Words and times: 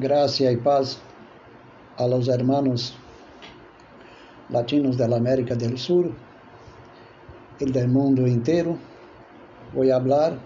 Gracia 0.00 0.50
y 0.50 0.56
paz 0.56 0.98
a 1.98 2.06
los 2.06 2.26
hermanos 2.28 2.96
latinos 4.48 4.96
de 4.96 5.06
la 5.06 5.16
América 5.16 5.54
del 5.54 5.76
Sur 5.76 6.10
y 7.58 7.70
del 7.70 7.88
mundo 7.88 8.24
entero. 8.26 8.78
Voy 9.74 9.90
a 9.90 9.96
hablar 9.96 10.38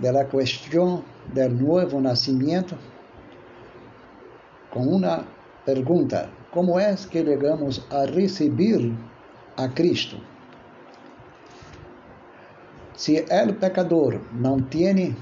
de 0.00 0.12
la 0.12 0.26
cuestión 0.26 1.04
del 1.32 1.56
nuevo 1.56 2.00
nacimiento 2.00 2.74
con 4.72 4.92
una 4.92 5.24
pregunta. 5.64 6.28
¿Cómo 6.52 6.80
es 6.80 7.06
que 7.06 7.22
llegamos 7.22 7.86
a 7.88 8.04
recibir 8.04 8.96
a 9.56 9.72
Cristo? 9.72 10.16
Si 12.96 13.16
el 13.16 13.54
pecador 13.58 14.20
no 14.32 14.56
tiene 14.68 15.14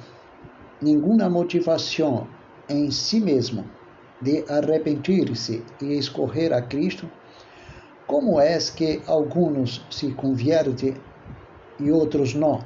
ninguna 0.80 1.28
motivación 1.28 2.40
em 2.72 2.90
si 2.90 3.20
mesmo 3.20 3.64
de 4.20 4.44
arrepentir-se 4.48 5.62
e 5.80 5.94
escorrer 5.94 6.52
a 6.52 6.62
Cristo, 6.62 7.10
como 8.06 8.40
é 8.40 8.58
que 8.58 9.02
alguns 9.06 9.84
se 9.90 10.12
convertem 10.12 10.94
e 11.78 11.90
outros 11.90 12.34
não? 12.34 12.64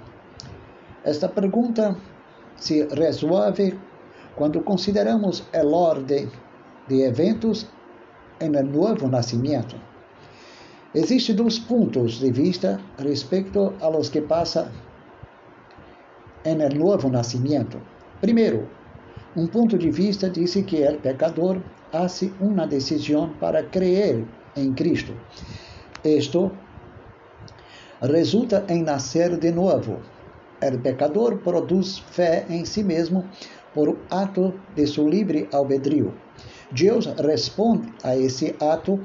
Esta 1.05 1.29
pergunta 1.29 1.97
se 2.57 2.87
resolve 2.89 3.79
quando 4.35 4.61
consideramos 4.61 5.45
a 5.53 5.65
ordem 5.67 6.31
de 6.89 7.03
eventos 7.03 7.67
no 8.41 8.63
novo 8.63 9.09
nascimento. 9.09 9.77
Existem 10.95 11.35
dois 11.35 11.59
pontos 11.59 12.19
de 12.19 12.31
vista 12.31 12.81
respeito 12.99 13.75
a 13.81 13.89
los 13.89 14.09
que 14.09 14.21
passa 14.21 14.73
no 16.45 16.69
novo 16.79 17.09
nascimento. 17.09 17.81
Primeiro, 18.21 18.69
um 19.37 19.47
ponto 19.47 19.77
de 19.77 19.91
vista 19.91 20.31
disse 20.31 20.63
que 20.63 20.83
o 20.89 20.99
pecador 20.99 21.61
hace 21.93 22.33
uma 22.41 22.67
decisão 22.67 23.35
para 23.39 23.63
crer 23.63 24.25
em 24.57 24.73
Cristo. 24.73 25.13
Isto 26.03 26.51
resulta 28.01 28.65
em 28.69 28.83
nascer 28.83 29.37
de 29.37 29.53
novo. 29.53 30.01
O 30.63 30.79
pecador 30.79 31.37
produz 31.39 31.99
fé 31.99 32.47
em 32.49 32.65
si 32.65 32.83
mesmo 32.83 33.25
por 33.75 33.99
ato 34.11 34.55
de 34.75 34.87
seu 34.87 35.07
livre 35.07 35.49
albedrío. 35.53 36.15
Deus 36.71 37.05
responde 37.05 37.93
a 38.03 38.17
esse 38.17 38.57
ato 38.59 38.99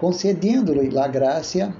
concedendo-lhe 0.00 0.98
a 0.98 1.06
graça 1.06 1.72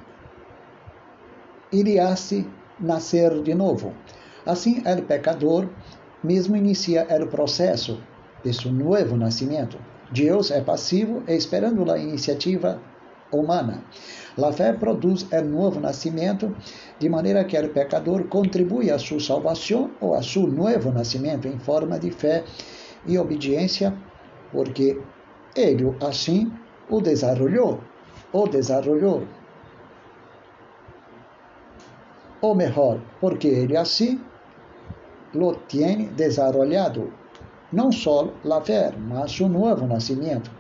e 1.72 1.82
lhe 1.82 1.98
hace 1.98 2.46
nascer 2.78 3.42
de 3.42 3.52
novo. 3.52 3.92
Assim, 4.46 4.78
o 4.78 5.02
pecador 5.02 5.68
mesmo 6.27 6.56
inicia 6.56 7.06
o 7.22 7.27
processo 7.28 8.00
de 8.44 8.52
seu 8.52 8.72
novo 8.72 9.16
nascimento. 9.16 9.78
Deus 10.10 10.50
é 10.50 10.60
passivo 10.60 11.22
esperando 11.28 11.91
a 11.91 11.98
iniciativa 11.98 12.80
humana. 13.33 13.83
A 14.36 14.52
fé 14.52 14.72
produz 14.72 15.27
o 15.33 15.42
novo 15.42 15.80
nascimento, 15.80 16.55
de 16.98 17.08
maneira 17.08 17.44
que 17.44 17.58
o 17.58 17.68
pecador 17.70 18.24
contribui 18.24 18.91
à 18.91 18.98
sua 18.98 19.20
salvação 19.20 19.91
ou 20.00 20.14
a 20.14 20.22
seu 20.22 20.46
novo 20.46 20.92
nascimento 20.92 21.48
em 21.48 21.58
forma 21.58 21.98
de 21.98 22.10
fé 22.10 22.44
e 23.06 23.18
obediência, 23.18 23.94
porque 24.52 25.00
ele 25.55 25.94
assim 26.00 26.52
o 26.90 27.00
desarrollou, 27.00 27.80
o 28.33 28.46
desarrollou. 28.46 29.22
Ou 32.40 32.55
melhor, 32.55 33.00
porque 33.20 33.48
ele 33.48 33.77
assim 33.77 34.20
lo 35.34 35.55
tiene 35.69 36.10
desarrollado, 36.16 37.10
não 37.72 37.91
só 37.91 38.32
la 38.44 38.60
fé, 38.60 38.92
mas 38.96 39.33
su 39.33 39.48
novo 39.48 39.86
nascimento. 39.86 40.51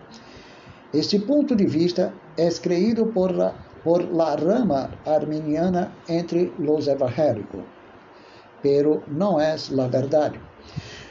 Este 0.92 1.18
ponto 1.18 1.54
de 1.54 1.66
vista 1.66 2.12
é 2.36 2.48
creído 2.60 3.06
por 3.06 3.32
la, 3.32 3.54
por 3.84 4.02
la 4.12 4.36
rama 4.36 4.90
arminiana 5.04 5.92
entre 6.08 6.52
los 6.58 6.88
evangélicos, 6.88 7.62
pero 8.62 9.02
não 9.06 9.40
é 9.40 9.56
la 9.70 9.88
verdade. 9.88 10.40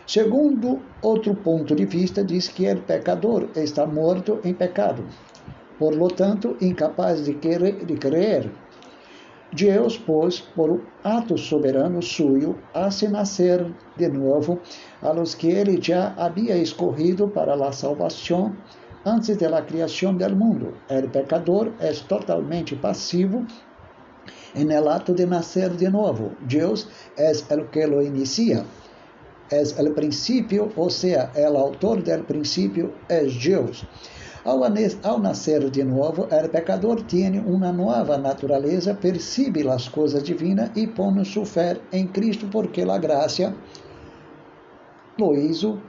Segundo 0.08 0.80
outro 1.02 1.34
ponto 1.34 1.76
de 1.76 1.86
vista, 1.86 2.24
diz 2.24 2.48
que 2.48 2.72
o 2.72 2.82
pecador 2.82 3.50
está 3.56 3.86
morto 3.88 4.40
em 4.44 4.54
pecado, 4.54 5.04
por 5.80 5.96
lo 5.96 6.08
tanto, 6.08 6.56
incapaz 6.62 7.26
de, 7.26 7.34
querer, 7.34 7.86
de 7.86 7.96
crer 7.96 8.52
Deus, 9.56 9.98
pois, 9.98 10.42
por 10.42 10.82
ato 11.04 11.38
soberano 11.38 12.02
suyo, 12.02 12.58
hace 12.74 13.08
nascer 13.08 13.74
de 13.96 14.10
novo 14.10 14.60
a 15.02 15.14
los 15.14 15.34
que 15.34 15.50
ele 15.50 15.82
já 15.82 16.14
havia 16.18 16.58
escorrido 16.58 17.30
para 17.30 17.54
a 17.54 17.72
salvação 17.72 18.54
antes 19.06 19.38
da 19.38 19.62
criação 19.62 20.18
do 20.18 20.36
mundo. 20.36 20.74
O 20.90 21.10
pecador 21.10 21.72
é 21.80 21.94
totalmente 21.94 22.76
passivo 22.76 23.46
en 24.56 24.72
el 24.72 24.88
ato 24.90 25.14
de 25.14 25.26
nascer 25.26 25.70
de 25.78 25.90
novo. 25.90 26.32
Deus 26.42 26.88
é 27.18 27.32
o 27.56 27.70
que 27.70 27.86
lo 27.86 28.02
inicia. 28.02 28.66
É 29.50 29.62
o 29.82 29.94
princípio, 29.94 30.72
ou 30.76 30.90
seja, 30.90 31.32
o 31.36 31.58
autor 31.58 32.02
del 32.02 32.24
princípio 32.24 32.94
é 33.08 33.24
Deus. 33.24 33.86
Ao, 34.46 35.18
nascer 35.18 35.72
de 35.72 35.84
novo, 35.84 36.26
o 36.26 36.50
pecador 36.50 37.02
tem 37.02 37.40
uma 37.40 37.72
nova 37.72 38.16
natureza, 38.16 38.94
percebe 38.94 39.68
as 39.68 39.90
coisas 39.90 40.22
divinas 40.22 40.70
e 40.76 40.86
põe 40.86 41.26
sua 41.26 41.48
fé 41.48 41.82
em 41.92 42.06
Cristo, 42.06 42.48
porque 42.52 42.84
a 42.84 42.98
graça 43.00 43.56
lo 45.18 45.34
hizo 45.34 45.82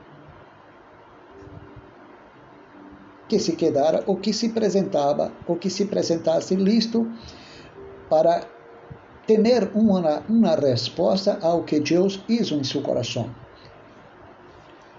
que 3.28 3.38
se 3.38 3.56
quedara 3.56 4.02
ou 4.06 4.16
que 4.16 4.32
se 4.32 4.46
apresentava 4.46 5.32
ou 5.46 5.56
que 5.56 5.68
se 5.68 5.82
apresentasse 5.82 6.54
listo 6.56 7.06
para 8.08 8.40
ter 9.26 9.70
uma, 9.74 10.22
uma 10.30 10.54
resposta 10.54 11.38
ao 11.42 11.62
que 11.64 11.78
Deus 11.78 12.24
hizo 12.26 12.54
em 12.54 12.64
seu 12.64 12.80
coração. 12.80 13.28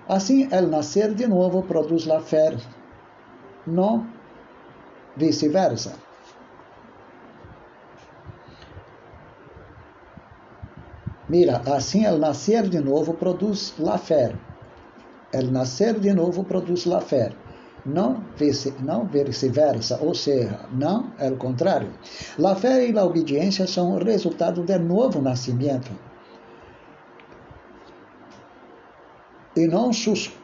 Assim, 0.08 0.48
el 0.52 0.68
nascer 0.68 1.16
de 1.16 1.28
novo 1.28 1.64
produz 1.64 2.08
a 2.08 2.20
fé 2.20 2.56
no 3.68 4.08
vice-versa. 5.16 5.94
Mira, 11.30 11.62
assim 11.66 12.06
el 12.06 12.20
nascer 12.20 12.70
de 12.70 12.80
novo 12.80 13.14
produz 13.14 13.74
la 13.78 13.98
fé. 13.98 14.34
El 15.34 15.52
nascer 15.52 16.00
de 16.00 16.14
novo 16.14 16.44
produz 16.44 16.86
la 16.86 17.02
fé. 17.02 17.34
Não, 17.86 18.24
vice, 18.38 18.74
não 18.80 19.06
vice-versa, 19.06 20.00
ou 20.02 20.14
seja, 20.14 20.60
não 20.72 21.12
é 21.20 21.30
o 21.30 21.38
contrário. 21.38 21.92
La 22.38 22.56
fé 22.56 22.90
e 22.90 22.98
a 22.98 23.04
obediência 23.04 23.68
são 23.68 23.98
resultado 23.98 24.64
do 24.64 24.80
novo 24.80 25.22
nascimento. 25.22 25.92
E 29.56 29.68
não 29.68 29.92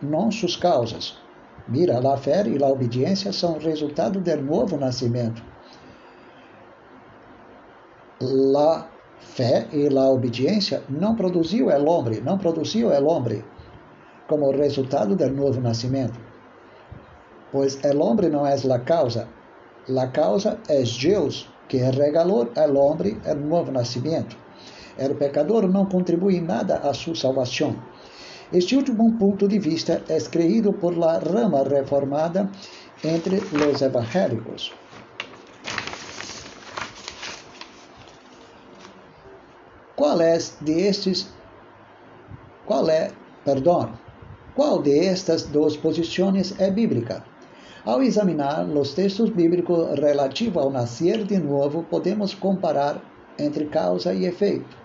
não 0.02 0.32
suas 0.32 0.56
causas. 0.56 1.23
Mira, 1.68 1.98
a 1.98 2.18
fé 2.18 2.46
e 2.46 2.62
a 2.62 2.68
obediência 2.68 3.32
são 3.32 3.58
resultado 3.58 4.20
do 4.20 4.42
novo 4.42 4.78
nascimento. 4.78 5.42
A 8.58 8.88
fé 9.20 9.68
e 9.72 9.88
a 9.88 10.10
obediência 10.10 10.84
não 10.90 11.16
produziu 11.16 11.70
el 11.70 11.88
homem, 11.88 12.22
não 12.22 12.38
produziu 12.38 12.92
el 12.92 13.08
homem 13.08 13.44
como 14.28 14.52
resultado 14.52 15.16
do 15.16 15.30
novo 15.30 15.62
nascimento. 15.62 16.20
Pois 17.52 17.82
el 17.84 18.02
homem 18.02 18.30
não 18.30 18.46
é 18.46 18.56
a 18.56 18.80
causa, 18.80 19.28
a 19.88 20.08
causa 20.08 20.60
é 20.68 20.84
Deus 20.84 21.50
que 21.70 21.78
regalou 21.78 22.50
ao 22.56 22.76
homem 22.76 23.22
o 23.26 23.36
novo 23.36 23.72
nascimento. 23.72 24.36
O 24.98 25.16
pecador 25.16 25.68
não 25.68 25.86
contribui 25.86 26.42
nada 26.42 26.78
à 26.78 26.94
sua 26.94 27.16
salvação. 27.16 27.76
Este 28.54 28.76
último 28.76 29.18
ponto 29.18 29.48
de 29.48 29.58
vista 29.58 30.04
é 30.08 30.20
creído 30.30 30.74
por 30.74 30.96
la 30.96 31.18
rama 31.18 31.64
reformada 31.64 32.52
entre 33.04 33.42
los 33.52 33.82
evangélicos. 33.82 34.72
Qual 39.96 40.22
é 40.22 40.38
de 40.62 40.82
estes 40.88 41.34
qual 42.68 42.88
é, 42.90 43.12
perdão, 43.44 43.92
qual 44.56 44.84
de 44.84 45.00
estas 45.00 45.44
duas 45.44 45.76
posições 45.76 46.54
é 46.60 46.70
bíblica? 46.70 47.24
Ao 47.84 48.04
examinar 48.04 48.66
os 48.66 48.94
textos 48.94 49.32
bíblicos 49.32 50.00
relativos 50.00 50.64
ao 50.64 50.70
nascer 50.70 51.24
de 51.26 51.40
novo, 51.40 51.84
podemos 51.90 52.36
comparar 52.36 53.02
entre 53.38 53.66
causa 53.66 54.14
e 54.14 54.26
efeito. 54.26 54.83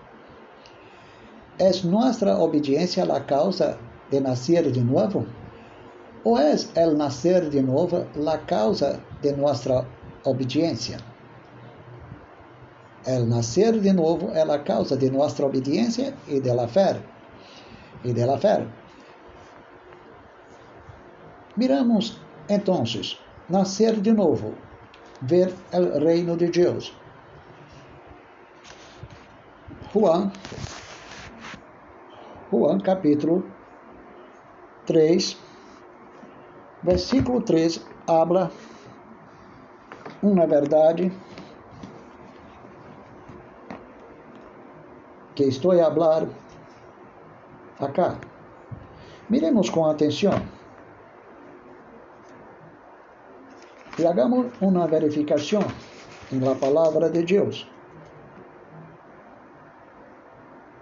¿Es 1.59 1.83
nuestra 1.83 2.37
obediencia 2.37 3.05
la 3.05 3.25
causa 3.25 3.77
de 4.09 4.21
nacer 4.21 4.71
de 4.71 4.81
nuevo? 4.81 5.25
¿O 6.23 6.39
es 6.39 6.71
el 6.75 6.97
nacer 6.97 7.49
de 7.49 7.61
nuevo 7.61 8.05
la 8.15 8.39
causa 8.45 9.01
de 9.21 9.35
nuestra 9.35 9.85
obediencia? 10.23 10.99
El 13.05 13.27
nacer 13.27 13.81
de 13.81 13.93
nuevo 13.93 14.31
es 14.33 14.47
la 14.47 14.63
causa 14.63 14.95
de 14.95 15.11
nuestra 15.11 15.47
obediencia 15.47 16.15
y 16.29 16.39
de 16.39 16.55
la 16.55 16.65
fe. 16.65 16.95
Y 18.05 18.13
de 18.13 18.25
la 18.25 18.37
fe. 18.37 18.65
Miramos, 21.57 22.21
então, 22.47 22.85
nascer 23.49 23.97
de 23.97 24.13
novo, 24.13 24.53
ver 25.19 25.53
o 25.73 25.99
reino 25.99 26.37
de 26.37 26.47
Deus. 26.49 26.93
Juan, 29.91 30.31
Juan 32.51 32.79
capítulo 32.79 33.43
3, 34.87 35.37
versículo 36.81 37.41
3, 37.41 37.79
habla 38.07 38.51
uma 40.23 40.47
verdade 40.47 41.11
que 45.35 45.43
estou 45.43 45.79
a 45.79 45.93
falar 45.93 46.27
acá. 47.79 48.17
Miremos 49.29 49.69
com 49.69 49.85
atenção 49.85 50.33
e 53.99 54.07
hagamos 54.07 54.51
uma 54.59 54.87
verificação 54.87 55.61
na 56.31 56.55
palavra 56.55 57.11
de 57.11 57.21
Deus. 57.21 57.78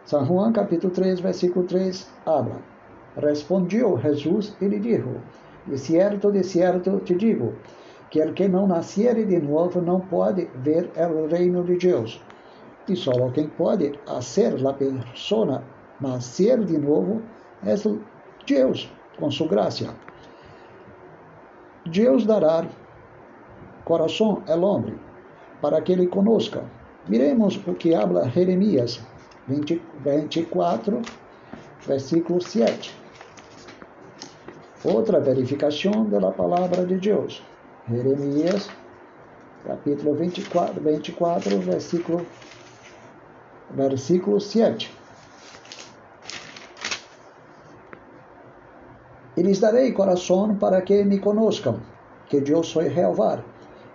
São 0.07 0.25
Juan 0.25 0.54
capítulo 0.54 0.94
3, 0.94 1.19
versículo 1.19 1.65
3, 1.65 2.07
habla. 2.25 2.62
Respondeu 3.18 3.98
Jesus 3.98 4.56
e 4.62 4.65
lhe 4.65 4.80
disse: 4.80 5.04
De 5.65 5.77
certo, 5.77 6.31
de 6.31 6.44
certo 6.45 7.01
te 7.01 7.13
digo, 7.13 7.56
que 8.09 8.21
el 8.21 8.33
que 8.33 8.48
não 8.48 8.68
nasciere 8.68 9.25
de 9.25 9.38
novo 9.42 9.81
não 9.81 10.00
pode 10.00 10.50
ver 10.63 10.89
o 10.95 11.27
reino 11.27 11.62
de 11.65 11.75
Deus. 11.75 12.21
E 12.88 12.95
só 12.95 13.12
quem 13.31 13.50
pode 13.50 14.00
fazer 14.06 14.65
a 14.65 14.71
pessoa 14.71 15.62
nascer 16.00 16.63
de 16.63 16.77
novo 16.77 17.21
é 17.65 17.75
Deus, 18.48 18.89
com 19.19 19.30
sua 19.30 19.50
graça. 19.50 19.94
Deus 21.86 22.25
dará 22.25 22.65
coração 23.83 24.42
ao 24.48 24.62
homem, 24.62 24.98
para 25.62 25.81
que 25.81 25.92
ele 25.92 26.07
conozca. 26.07 26.63
Miremos 27.10 27.60
o 27.68 27.74
que 27.74 27.94
habla 27.94 28.30
Jeremias 28.30 29.01
20, 29.47 29.81
24, 30.03 31.01
versículo 31.88 32.41
7. 32.41 32.94
Outra 34.83 35.21
verificação 35.21 36.05
da 36.05 36.31
palavra 36.31 36.85
de 36.85 36.97
Deus. 36.97 37.41
Jeremias, 37.89 38.69
capítulo 39.65 40.13
24, 40.15 40.81
24 40.81 41.59
versículo, 41.59 42.25
versículo 43.71 44.39
7. 44.41 44.94
E 49.38 49.41
lhes 49.41 49.59
darei 49.59 49.93
coração 49.93 50.55
para 50.55 50.81
que 50.81 51.03
me 51.05 51.19
conozcam, 51.19 51.79
que 52.27 52.43
eu 52.45 52.63
sou 52.63 52.83
Jeová, 52.89 53.41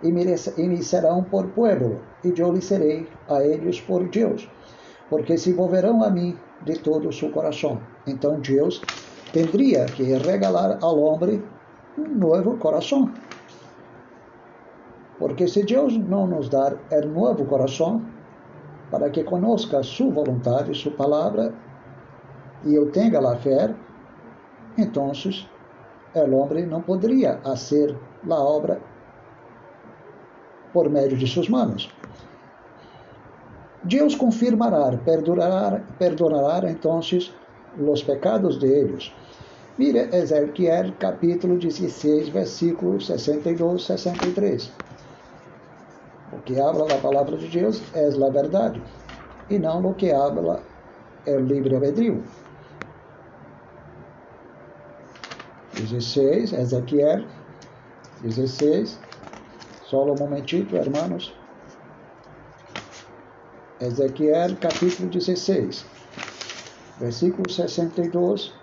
e 0.01 0.11
me, 0.11 0.23
e 0.57 0.67
me 0.67 0.83
serão 0.83 1.23
por 1.23 1.47
pueblo, 1.49 2.01
e 2.23 2.33
eu 2.35 2.51
lhes 2.51 2.65
serei 2.65 3.07
a 3.29 3.43
eles 3.43 3.79
por 3.79 4.07
Deus 4.07 4.49
porque 5.09 5.37
se 5.37 5.53
volverão 5.53 6.03
a 6.03 6.09
mim 6.09 6.37
de 6.63 6.79
todo 6.79 7.09
o 7.09 7.13
seu 7.13 7.29
coração. 7.31 7.79
Então 8.07 8.39
Deus 8.39 8.81
tendria 9.31 9.85
que 9.85 10.03
regalar 10.03 10.79
ao 10.81 10.99
homem 10.99 11.43
um 11.97 12.07
novo 12.15 12.57
coração. 12.57 13.11
Porque 15.19 15.47
se 15.47 15.63
Deus 15.63 15.97
não 15.97 16.27
nos 16.27 16.49
dar 16.49 16.73
o 16.73 17.07
novo 17.07 17.45
coração, 17.45 18.01
para 18.91 19.09
que 19.09 19.23
conozca 19.23 19.81
sua 19.81 20.23
vontade, 20.23 20.75
sua 20.75 20.91
palavra, 20.91 21.53
e 22.65 22.75
eu 22.75 22.91
tenha 22.91 23.19
a 23.19 23.35
fé, 23.35 23.73
então 24.77 25.11
o 26.15 26.35
homem 26.35 26.65
não 26.65 26.81
poderia 26.81 27.39
fazer 27.43 27.97
a 28.29 28.35
obra 28.35 28.79
por 30.71 30.89
meio 30.89 31.15
de 31.17 31.27
suas 31.27 31.49
mãos. 31.49 31.89
Deus 33.85 34.15
confirmará, 34.15 34.97
perdonará, 34.97 35.79
perdonará 35.99 36.71
então 36.71 36.99
os 36.99 38.03
pecados 38.03 38.57
de 38.57 38.67
eles. 38.67 39.11
Mire 39.77 40.09
Ezequiel 40.15 40.93
capítulo 40.97 41.57
16, 41.57 42.29
versículos 42.29 43.07
62, 43.07 43.85
63. 43.85 44.71
O 46.31 46.39
que 46.39 46.59
habla 46.59 46.95
a 46.95 47.01
palavra 47.01 47.37
de 47.37 47.49
Deus 47.49 47.83
é 47.93 48.07
a 48.07 48.29
verdade, 48.29 48.81
e 49.49 49.59
não 49.59 49.81
o 49.85 49.93
que 49.93 50.11
habla 50.11 50.63
é 51.25 51.35
o 51.35 51.41
livre 51.41 51.75
albedrío. 51.75 52.23
16, 55.73 56.53
Ezequiel 56.53 57.27
16. 58.21 58.97
Só 59.81 60.05
um 60.05 60.15
momentito, 60.15 60.75
hermanos. 60.77 61.42
Ezequiel 63.83 64.55
capítulo 64.61 65.09
16, 65.09 65.85
versículo 67.01 67.49
62. 67.49 68.53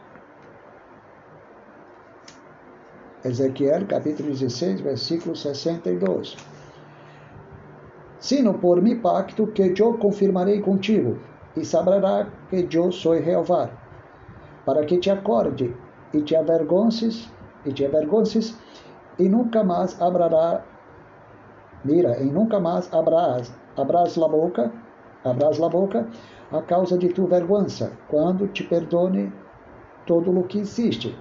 Ezequiel 3.22 3.86
capítulo 3.86 4.30
16, 4.30 4.80
versículo 4.80 5.36
62. 5.36 6.38
Sino 8.18 8.54
por 8.54 8.80
mi 8.80 8.96
pacto 8.96 9.48
que 9.48 9.74
eu 9.78 9.98
confirmarei 9.98 10.62
contigo, 10.62 11.18
e 11.54 11.66
saberá 11.66 12.26
que 12.48 12.66
eu 12.72 12.90
sou 12.90 13.22
Jeová, 13.22 13.68
para 14.64 14.86
que 14.86 14.96
te 14.96 15.10
acorde 15.10 15.76
e 16.14 16.22
te 16.22 16.34
avergonces, 16.34 17.28
e 17.66 17.72
te 17.74 17.84
avergonces, 17.84 18.56
e 19.18 19.28
nunca 19.28 19.62
mais 19.62 20.00
abrirá, 20.00 20.64
mira, 21.84 22.18
e 22.22 22.24
nunca 22.24 22.58
mais 22.58 22.90
abrás, 22.90 23.52
abrás 23.76 24.16
a 24.16 24.26
boca, 24.26 24.72
abras 25.24 25.60
a 25.60 25.68
boca 25.68 26.06
a 26.52 26.62
causa 26.62 26.98
de 26.98 27.08
tu 27.08 27.26
vergonha, 27.26 27.92
quando 28.08 28.48
te 28.48 28.64
perdone 28.64 29.32
todo 30.06 30.36
o 30.36 30.44
que 30.44 30.58
existe, 30.58 31.16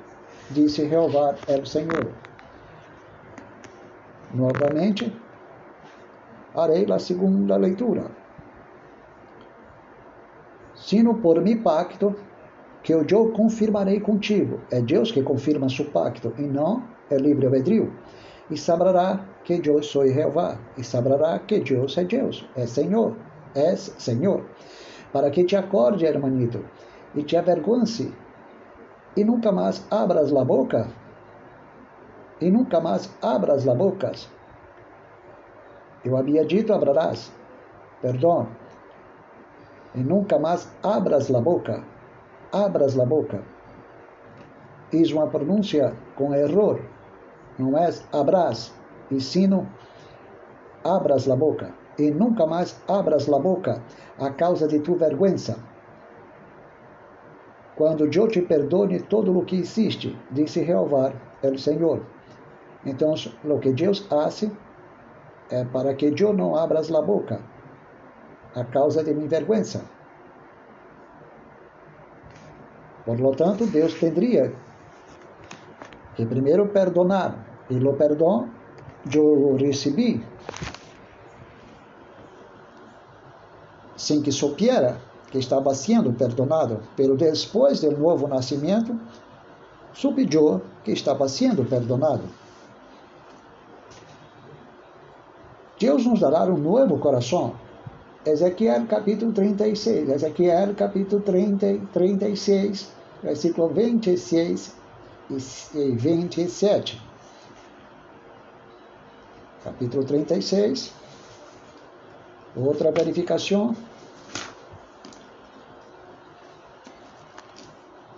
disse 0.50 0.90
Jeová 0.90 1.36
el 1.48 1.66
Senhor. 1.68 2.12
Novamente, 4.34 5.12
harei 6.56 6.92
a 6.92 6.98
segunda 6.98 7.58
leitura. 7.58 8.10
Sino 10.74 11.16
por 11.16 11.42
mi 11.42 11.56
pacto, 11.56 12.16
que 12.82 12.94
eu 12.94 13.32
confirmarei 13.32 14.00
contigo. 14.00 14.62
É 14.72 14.82
Deus 14.82 15.12
que 15.12 15.22
confirma 15.22 15.70
seu 15.70 15.86
pacto, 15.86 16.34
e 16.40 16.42
não 16.42 16.84
é 17.12 17.18
livre 17.18 17.46
albedrío. 17.46 17.94
E 18.50 18.58
saberá 18.58 19.26
que 19.44 19.62
eu 19.64 19.84
sou 19.84 20.08
Jeová, 20.08 20.58
e 20.76 20.84
saberá 20.84 21.38
que 21.38 21.60
Deus 21.60 21.98
é 21.98 22.04
Deus, 22.04 22.50
é 22.56 22.66
Senhor 22.66 23.16
és 23.56 23.94
Senhor, 23.98 24.46
para 25.12 25.30
que 25.32 25.44
te 25.44 25.56
acorde, 25.56 26.06
hermanito, 26.06 26.64
e 27.16 27.24
te 27.24 27.36
avergonce, 27.36 28.14
e 29.16 29.24
nunca 29.24 29.52
mais 29.52 29.86
abras 29.90 30.32
la 30.32 30.44
boca, 30.44 30.88
e 32.40 32.52
nunca 32.52 32.80
mais 32.80 33.10
abras 33.22 33.66
la 33.66 33.74
boca. 33.74 34.12
Eu 36.06 36.16
havia 36.16 36.46
dito 36.46 36.74
abrarás, 36.74 37.32
perdão, 38.02 38.48
e 39.96 40.00
nunca 40.00 40.38
mais 40.38 40.72
abras 40.84 41.30
la 41.30 41.42
boca, 41.42 41.84
abras 42.52 42.96
la 42.96 43.06
boca. 43.06 43.42
Fiz 44.92 45.12
uma 45.12 45.28
pronúncia 45.28 45.94
com 46.16 46.34
erro, 46.34 46.80
não 47.58 47.78
é 47.78 47.90
abras, 48.14 48.74
e 49.12 49.20
sino 49.20 49.68
abras 50.84 51.26
la 51.26 51.36
boca 51.36 51.79
e 52.00 52.12
nunca 52.12 52.46
mais 52.46 52.82
abras 52.88 53.28
la 53.28 53.40
boca 53.40 53.82
a 54.18 54.30
causa 54.32 54.68
de 54.68 54.80
tu 54.80 54.96
vergüenza. 54.96 55.58
Quando 57.76 58.06
eu 58.06 58.28
te 58.28 58.42
perdone 58.42 59.00
todo 59.02 59.38
o 59.38 59.46
que 59.46 59.58
existe, 59.58 60.18
disse 60.32 60.66
Jeová, 60.66 61.14
o 61.44 61.58
Senhor. 61.58 62.02
Então, 62.86 63.14
o 63.44 63.60
que 63.60 63.72
Deus 63.72 64.06
hace 64.12 64.52
é 65.50 65.64
para 65.66 65.94
que 65.94 66.14
eu 66.18 66.34
não 66.34 66.56
abras 66.56 66.90
la 66.90 67.02
boca 67.02 67.42
a 68.56 68.64
causa 68.66 69.04
de 69.04 69.14
minha 69.14 69.30
vergüenza. 69.30 69.84
Por 73.06 73.20
lo 73.20 73.32
tanto, 73.32 73.66
Deus 73.66 73.94
teria 73.94 74.54
que 76.16 76.26
primeiro 76.26 76.68
perdonar, 76.68 77.36
e 77.70 77.78
o 77.78 77.94
perdão 77.94 78.50
eu 79.14 79.56
recebi 79.56 80.22
sem 84.00 84.22
que 84.22 84.32
supiera 84.32 84.98
que 85.30 85.38
estava 85.38 85.76
sendo 85.76 86.14
perdonado, 86.14 86.80
pero 86.96 87.16
depois 87.16 87.82
do 87.82 87.92
novo 87.92 88.28
nascimento, 88.28 88.98
subiu 89.94 90.62
que 90.84 90.92
estava 90.92 91.28
sendo 91.28 91.66
perdonado. 91.66 92.24
Deus 95.78 96.06
nos 96.06 96.22
dará 96.22 96.46
um 96.46 96.58
novo 96.58 96.98
coração. 96.98 97.54
Ezequiel 98.26 98.86
capítulo 98.88 99.32
36, 99.34 100.10
Ezequiel 100.10 100.76
capítulo 100.76 101.22
30, 101.22 101.80
36, 101.94 102.92
versículo 103.22 103.68
26 103.70 104.76
e 105.30 105.92
27. 105.92 107.02
Capítulo 109.64 110.04
36. 110.06 110.99
Outra 112.56 112.92
verificação. 112.92 113.76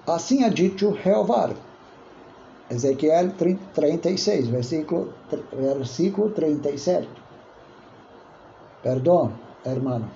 Assim 0.08 0.44
ha 0.44 0.50
dito 0.50 0.96
Jeová. 1.04 1.52
Ezequiel 2.70 3.32
36, 3.74 4.48
versículo, 4.48 5.14
versículo 5.52 6.30
37. 6.32 7.08
Perdão, 8.82 9.34
hermano. 9.66 10.10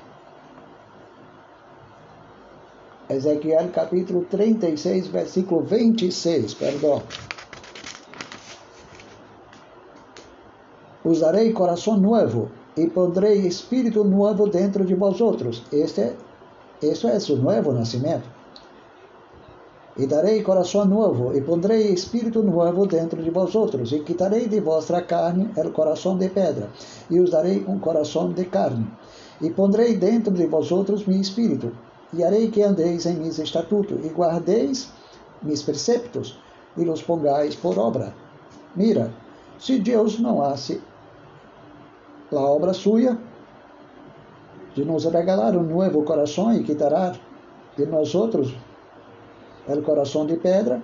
Ezequiel 3.10 3.69
capítulo 3.72 4.25
36, 4.25 5.07
versículo 5.07 5.62
26, 5.63 6.53
perdão. 6.53 7.03
Usarei 11.03 11.51
coração 11.51 11.98
novo 11.98 12.50
e 12.77 12.88
pondrei 12.89 13.48
espírito 13.48 14.03
novo 14.03 14.48
dentro 14.50 14.84
de 14.86 14.96
vosotros. 14.96 15.63
Este, 15.72 16.13
este 16.82 17.08
é 17.08 17.34
o 17.34 17.38
novo 17.38 17.72
nascimento. 17.72 18.27
E 19.98 20.05
darei 20.05 20.44
coração 20.44 20.84
novo, 20.84 21.34
e 21.34 21.39
pondrei 21.39 21.94
espírito 21.94 22.44
novo 22.44 22.86
dentro 22.86 23.24
de 23.24 23.29
vosotros, 23.29 23.94
e 23.94 24.00
quitarei 24.00 24.46
de 24.46 24.60
vossa 24.60 25.01
carne 25.01 25.50
o 25.55 25.72
coração 25.72 26.17
de 26.17 26.27
pedra, 26.27 26.70
e 27.10 27.17
os 27.17 27.29
darei 27.29 27.63
um 27.65 27.79
coração 27.79 28.34
de 28.34 28.44
carne. 28.44 28.86
E 29.41 29.50
pondrei 29.50 29.96
dentro 29.96 30.34
de 30.34 30.46
vosotros 30.48 31.05
meu 31.05 31.20
espírito, 31.20 31.72
e 32.12 32.25
harei 32.25 32.50
que 32.50 32.62
andeis 32.62 33.05
em 33.05 33.15
mis 33.15 33.39
estatutos, 33.39 34.03
e 34.03 34.10
guardeis 34.10 34.89
mis 35.41 35.62
preceptos, 35.62 36.38
e 36.75 36.84
los 36.84 37.01
pongais 37.01 37.55
por 37.55 37.79
obra. 37.79 38.13
Mira, 38.75 39.13
se 39.58 39.79
Deus 39.79 40.20
não 40.20 40.41
hace 40.41 40.82
a 42.38 42.42
obra 42.42 42.74
suya, 42.74 43.18
de 44.74 44.84
nos 44.84 45.06
regalar 45.06 45.56
um 45.56 45.63
novo 45.63 46.04
coração 46.04 46.54
e 46.54 46.63
quitará 46.63 47.13
de 47.77 47.86
nós 47.86 48.13
outros 48.13 48.54
o 49.68 49.82
coração 49.82 50.25
de 50.25 50.38
pedra, 50.38 50.82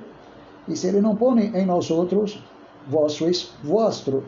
e 0.67 0.75
se 0.75 0.87
ele 0.87 1.01
não 1.01 1.15
põe 1.15 1.55
em 1.55 1.65
nós 1.65 1.91
outros 1.91 2.41
vosso, 2.87 3.25
vosso, 3.63 4.23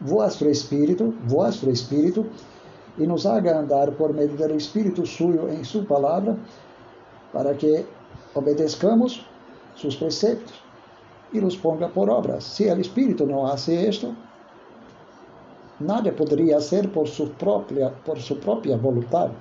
vosso 0.00 0.48
espírito, 0.48 1.14
vosso 1.26 1.68
espírito, 1.70 2.26
e 2.98 3.06
nos 3.06 3.24
haga 3.26 3.58
andar 3.58 3.90
por 3.92 4.12
meio 4.12 4.28
do 4.28 4.54
Espírito 4.54 5.06
suyo 5.06 5.48
em 5.48 5.64
sua 5.64 5.84
palavra, 5.84 6.36
para 7.32 7.54
que 7.54 7.86
obedezcamos 8.34 9.26
seus 9.76 9.96
preceitos 9.96 10.52
e 11.32 11.38
os 11.40 11.56
ponga 11.56 11.88
por 11.88 12.10
obras. 12.10 12.44
Se 12.44 12.70
o 12.70 12.80
Espírito 12.80 13.24
não 13.24 13.46
hace 13.46 13.74
isto, 13.74 14.14
nada 15.80 16.12
poderia 16.12 16.60
ser 16.60 16.88
por 16.88 17.08
sua 17.08 17.28
própria, 17.30 17.90
por 18.04 18.18
sua 18.18 18.36
própria 18.36 18.76
vontade. 18.76 19.34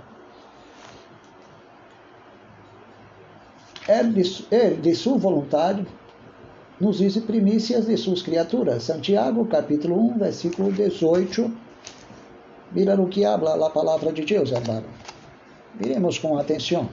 de, 4.13 4.45
é 4.51 4.69
de 4.69 4.95
sua 4.95 5.17
vontade 5.17 5.85
nos 6.79 6.99
diz 6.99 7.17
primícias 7.17 7.87
de 7.87 7.97
suas 7.97 8.21
criaturas. 8.21 8.83
Santiago, 8.83 9.45
capítulo 9.45 9.99
1, 10.13 10.17
versículo 10.19 10.71
18. 10.71 11.51
Mira 12.71 12.95
no 12.95 13.07
que 13.07 13.25
habla 13.25 13.65
a 13.65 13.69
palavra 13.69 14.13
de 14.13 14.23
Deus, 14.23 14.51
hermano. 14.51 14.85
Miremos 15.79 16.19
com 16.19 16.37
atenção. 16.37 16.87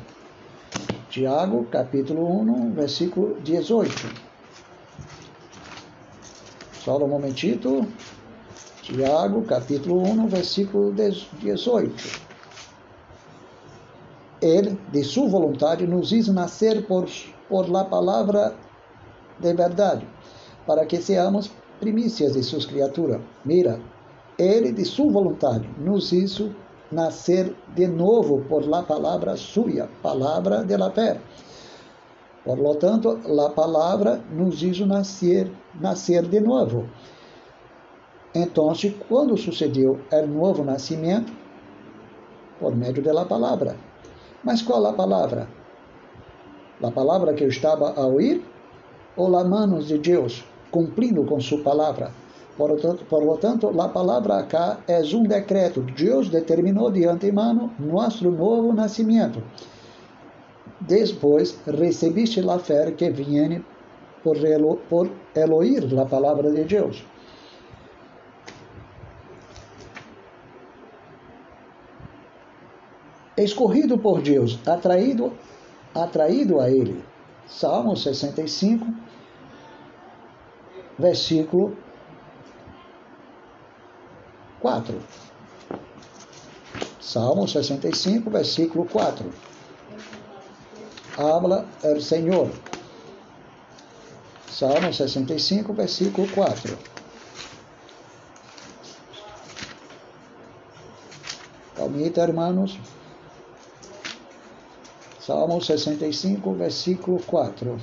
Tiago, 1.08 1.64
capítulo 1.70 2.26
1, 2.40 2.72
versículo 2.72 3.40
18. 3.42 4.26
Só 6.82 6.96
um 6.96 7.08
momentito. 7.08 7.86
Tiago, 8.86 9.42
capítulo 9.42 9.96
1, 9.96 10.28
versículo 10.28 10.92
18 10.92 12.26
ele, 14.40 14.78
de 14.92 15.02
sua 15.02 15.28
vontade, 15.28 15.86
nos 15.86 16.12
hizo 16.12 16.32
nascer 16.32 16.86
por, 16.86 17.06
por 17.48 17.68
la 17.68 17.84
palavra 17.84 18.54
de 19.38 19.52
verdade, 19.54 20.06
para 20.66 20.86
que 20.86 21.00
seamos 21.00 21.50
primícias 21.80 22.34
de 22.34 22.42
suas 22.42 22.66
criaturas. 22.66 23.20
Mira, 23.44 23.78
ele, 24.38 24.72
de 24.72 24.84
sua 24.84 25.10
vontade, 25.10 25.68
nos 25.78 26.12
hizo 26.12 26.50
nascer 26.90 27.54
de 27.74 27.88
novo 27.88 28.42
por 28.48 28.66
la 28.66 28.82
palavra 28.82 29.36
suya, 29.36 29.88
palavra 30.02 30.62
de 30.62 30.78
la 30.78 30.90
fé. 30.90 31.20
Por 32.44 32.58
lo 32.58 32.76
tanto, 32.76 33.18
la 33.26 33.52
palavra 33.54 34.22
nos 34.30 34.62
hizo 34.62 34.86
nascer, 34.86 35.50
nascer 35.80 36.28
de 36.28 36.40
novo. 36.40 36.84
Então, 38.38 38.70
quando 39.08 39.34
sucedeu 39.38 39.98
o 40.12 40.26
novo 40.26 40.62
nascimento? 40.62 41.32
Por 42.60 42.76
meio 42.76 43.02
da 43.02 43.24
palavra. 43.24 43.76
Mas 44.44 44.60
qual 44.60 44.84
a 44.84 44.92
palavra? 44.92 45.48
A 46.82 46.90
palavra 46.90 47.32
que 47.32 47.42
eu 47.42 47.48
estava 47.48 47.94
a 47.98 48.06
ouvir? 48.06 48.44
Ou 49.16 49.34
a 49.34 49.42
manos 49.42 49.86
de 49.88 49.96
Deus, 49.96 50.44
cumprindo 50.70 51.24
com 51.24 51.40
sua 51.40 51.62
palavra? 51.62 52.10
Por, 52.58 52.78
por 53.08 53.24
lo 53.24 53.38
tanto, 53.38 53.68
a 53.80 53.88
palavra 53.88 54.36
acá 54.36 54.80
é 54.86 55.00
um 55.14 55.22
decreto. 55.22 55.80
Deus 55.80 56.28
determinou 56.28 56.90
de 56.90 57.06
antemano 57.06 57.72
nosso 57.78 58.30
novo 58.30 58.70
nascimento. 58.74 59.42
Depois, 60.78 61.58
recebiste 61.66 62.40
a 62.46 62.58
fé 62.58 62.90
que 62.90 63.08
viene 63.08 63.64
por, 64.22 64.36
por 64.90 65.10
eloir 65.34 65.98
a 65.98 66.04
palavra 66.04 66.52
de 66.52 66.64
Deus. 66.64 67.02
Escorrido 73.36 73.98
por 73.98 74.22
Deus, 74.22 74.58
atraído, 74.66 75.32
atraído 75.94 76.60
a 76.60 76.68
Ele. 76.68 77.04
Salmo 77.46 77.96
65, 77.96 78.86
versículo 80.98 81.76
4. 84.60 84.98
Salmo 87.00 87.46
65, 87.46 88.30
versículo 88.30 88.86
4. 88.90 89.26
Habla 91.18 91.66
el 91.82 92.02
Senhor. 92.02 92.50
Salmo 94.50 94.92
65, 94.92 95.72
versículo 95.72 96.26
4. 96.34 96.76
Calmita, 101.76 102.22
hermanos. 102.24 102.78
Salmo 105.26 105.60
65, 105.60 106.52
versículo 106.52 107.20
4. 107.26 107.76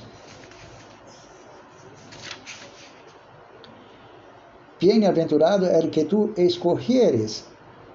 Bem-aventurado 4.79 5.65
é 5.65 5.85
que 5.89 6.05
tu 6.05 6.31
escorreres 6.38 7.43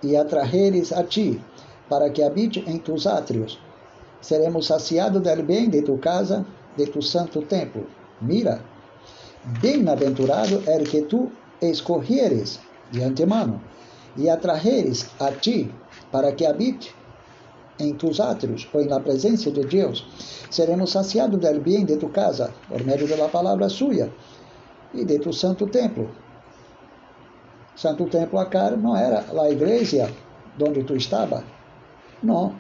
e 0.02 0.19
atraheres 0.19 0.93
a 0.93 1.02
ti, 1.02 1.40
para 1.88 2.11
que 2.11 2.23
habite 2.23 2.62
em 2.67 2.76
tus 2.76 3.07
átrios. 3.07 3.59
Seremos 4.21 4.67
saciados 4.67 5.23
del 5.23 5.43
bem 5.43 5.71
de 5.71 5.81
tu 5.81 5.97
casa, 5.97 6.45
de 6.76 6.85
tu 6.85 7.00
santo 7.00 7.40
templo. 7.40 7.87
Mira, 8.21 8.62
bem-aventurado 9.62 10.62
é 10.67 10.78
que 10.85 11.00
tu 11.00 11.33
escorreres 11.62 12.61
de 12.93 13.02
antemano 13.02 13.62
e 14.14 14.28
atraheres 14.28 15.09
a 15.19 15.33
ti, 15.33 15.73
para 16.12 16.33
que 16.33 16.45
habite 16.45 16.98
em 17.78 17.94
tus 17.94 18.20
átrios 18.20 18.68
ou 18.73 18.85
na 18.85 19.00
presença 19.00 19.50
de 19.50 19.62
Deus, 19.62 20.06
seremos 20.50 20.90
saciados 20.90 21.38
del 21.40 21.61
bem 21.61 21.85
de 21.85 21.97
tu 21.97 22.08
casa, 22.08 22.52
por 22.68 22.82
meio 22.85 23.06
da 23.08 23.28
palavra 23.28 23.68
suya 23.68 24.11
e 24.94 25.04
de 25.04 25.18
tu 25.18 25.32
santo 25.32 25.66
templo. 25.66 26.11
Santo 27.76 28.06
templo 28.06 28.38
acá 28.38 28.70
não 28.73 28.97
era 28.97 29.25
a 29.40 29.50
igreja 29.50 30.11
onde 30.61 30.82
tu 30.82 30.97
estava, 30.97 31.44
não. 32.23 32.54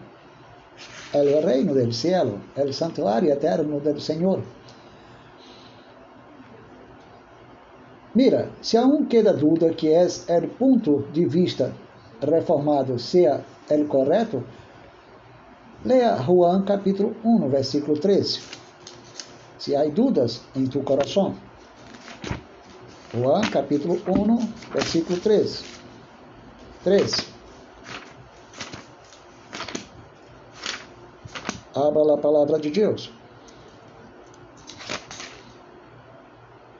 É 1.12 1.20
o 1.22 1.44
reino 1.44 1.74
del 1.74 1.92
cielo, 1.92 2.38
o 2.56 2.72
santuário 2.72 3.32
eterno 3.32 3.80
del 3.80 4.00
Senhor. 4.00 4.42
Mira, 8.14 8.50
se 8.60 8.76
aún 8.76 9.06
queda 9.06 9.32
dúvida 9.32 9.74
que 9.74 9.92
é 9.92 10.04
o 10.04 10.48
ponto 10.48 11.04
de 11.12 11.26
vista 11.26 11.72
reformado 12.20 12.98
seja 12.98 13.44
o 13.70 13.84
correto, 13.86 14.42
Leia 15.88 16.16
Juan 16.16 16.66
capítulo 16.66 17.16
1, 17.24 17.48
versículo 17.48 17.98
13. 17.98 18.42
Se 19.58 19.74
há 19.74 19.86
dúvidas 19.86 20.42
em 20.54 20.66
tu 20.66 20.82
coração. 20.82 21.34
Juan 23.14 23.40
capítulo 23.50 23.98
1, 24.06 24.36
versículo 24.70 25.18
13. 25.18 25.64
13. 26.84 27.26
Abra 31.74 32.12
a 32.12 32.18
palavra 32.18 32.58
de 32.58 32.68
Deus. 32.68 33.10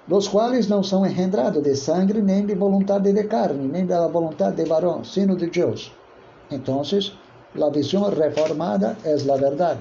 los 0.07 0.29
quais 0.29 0.69
não 0.69 0.83
são 0.83 1.07
engendrados 1.07 1.62
de 1.62 1.75
sangue, 1.77 2.21
nem 2.21 2.45
de 2.45 2.55
vontade 2.55 3.11
de 3.11 3.25
carne, 3.25 3.69
nem 3.69 3.87
da 3.87 4.07
vontade 4.07 4.57
de 4.57 4.65
varão, 4.67 5.03
sino 5.03 5.35
de 5.35 5.49
Deus. 5.49 5.93
Então, 6.50 6.83
a 7.62 7.71
visão 7.71 8.09
reformada 8.11 8.97
é 9.05 9.12
a 9.12 9.37
verdade, 9.37 9.81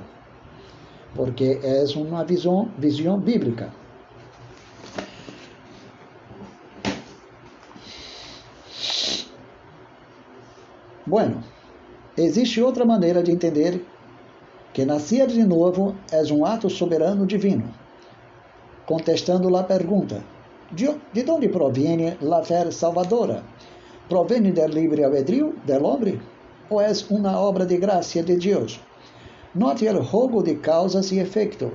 porque 1.16 1.60
é 1.64 1.84
uma 1.98 2.24
visão, 2.24 2.70
visão 2.78 3.20
bíblica. 3.20 3.72
Bueno, 11.06 11.42
existe 12.18 12.62
outra 12.62 12.86
maneira 12.86 13.24
de 13.24 13.32
entender 13.32 13.86
que 14.74 14.86
nascer 14.86 15.28
de 15.28 15.44
novo 15.44 15.96
é 16.12 16.22
um 16.34 16.46
ato 16.46 16.70
soberano 16.70 17.26
divino 17.26 17.74
contestando 18.88 19.56
a 19.56 19.64
pergunta: 19.64 20.24
de, 20.72 20.90
de 21.14 21.30
onde 21.30 21.50
proviene 21.50 22.18
a 22.20 22.44
fé 22.44 22.72
salvadora? 22.72 23.44
Provém 24.10 24.42
do 24.42 24.68
livre 24.68 25.04
albedrío 25.04 25.54
del 25.66 25.84
homem 25.84 26.20
ou 26.70 26.82
é 26.82 26.92
uma 27.10 27.40
obra 27.40 27.66
de 27.66 27.78
graça 27.78 28.22
de 28.24 28.38
Deus? 28.38 28.80
Note 29.56 29.88
o 29.88 30.04
jogo 30.04 30.44
de 30.44 30.56
causas 30.56 31.12
e 31.12 31.20
efeito. 31.20 31.72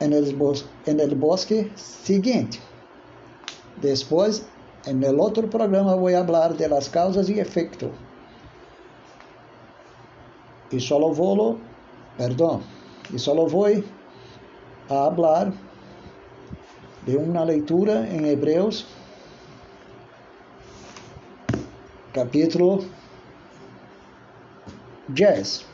En 0.00 0.12
el, 0.12 1.14
bosque 1.16 1.72
seguinte. 1.74 2.60
Depois, 3.80 4.46
en 4.86 5.02
el 5.02 5.16
programa, 5.50 5.96
vou 5.96 6.10
falar 6.10 6.54
de 6.54 6.68
las 6.68 6.88
causas 6.88 7.28
e 7.28 7.40
efeito. 7.40 7.90
E 10.70 10.78
solo 10.78 11.12
vou, 11.12 11.58
perdão, 12.16 12.62
e 13.12 13.18
solo 13.18 13.48
a 14.90 15.52
de 17.06 17.16
una 17.16 17.44
leitura 17.44 18.06
en 18.06 18.26
Hebreos, 18.26 18.86
capítulo 22.12 22.84
10, 25.08 25.64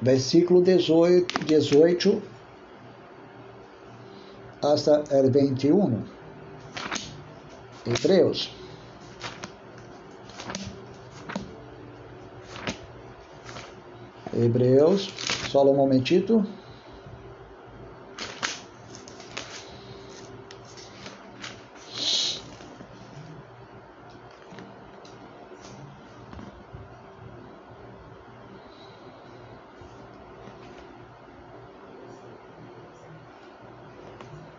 versículo 0.00 0.60
18, 0.60 1.26
18 1.46 2.22
hasta 4.62 5.02
el 5.10 5.30
21. 5.30 6.04
Hebreos. 7.84 8.50
Hebreus 14.32 15.10
Só 15.52 15.62
um 15.64 15.76
momentito. 15.76 16.46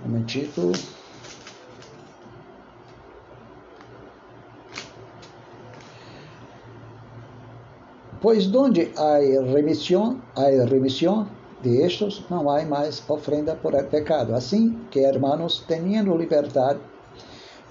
Um 0.03 0.09
momentito. 0.09 0.71
Pois 8.21 8.47
donde 8.47 8.91
há 8.97 9.17
remissão, 9.53 10.21
há 10.35 10.43
remissão 10.65 11.27
de 11.61 11.81
estos, 11.81 12.25
não 12.29 12.49
há 12.49 12.63
mais 12.65 13.03
ofrenda 13.09 13.55
por 13.55 13.73
pecado. 13.85 14.33
Assim 14.33 14.79
que, 14.91 14.99
hermanos, 14.99 15.63
teniendo 15.67 16.15
liberdade 16.15 16.79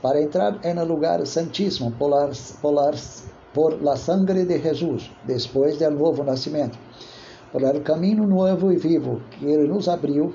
para 0.03 0.21
entrar 0.21 0.59
no 0.75 0.85
lugar 0.85 1.25
santíssimo 1.27 1.93
por 1.93 2.11
por, 2.61 2.75
por 3.55 3.83
la 3.83 3.97
sangre 3.97 4.45
de 4.45 4.59
Jesus, 4.59 5.11
depois 5.25 5.79
do 5.79 5.91
novo 5.91 6.25
nascimento, 6.25 6.79
por 7.53 7.63
el 7.63 7.83
caminho 7.83 8.27
novo 8.27 8.73
e 8.73 8.77
vivo 8.77 9.21
que 9.31 9.47
ele 9.47 9.69
nos 9.69 9.89
abriu 9.89 10.35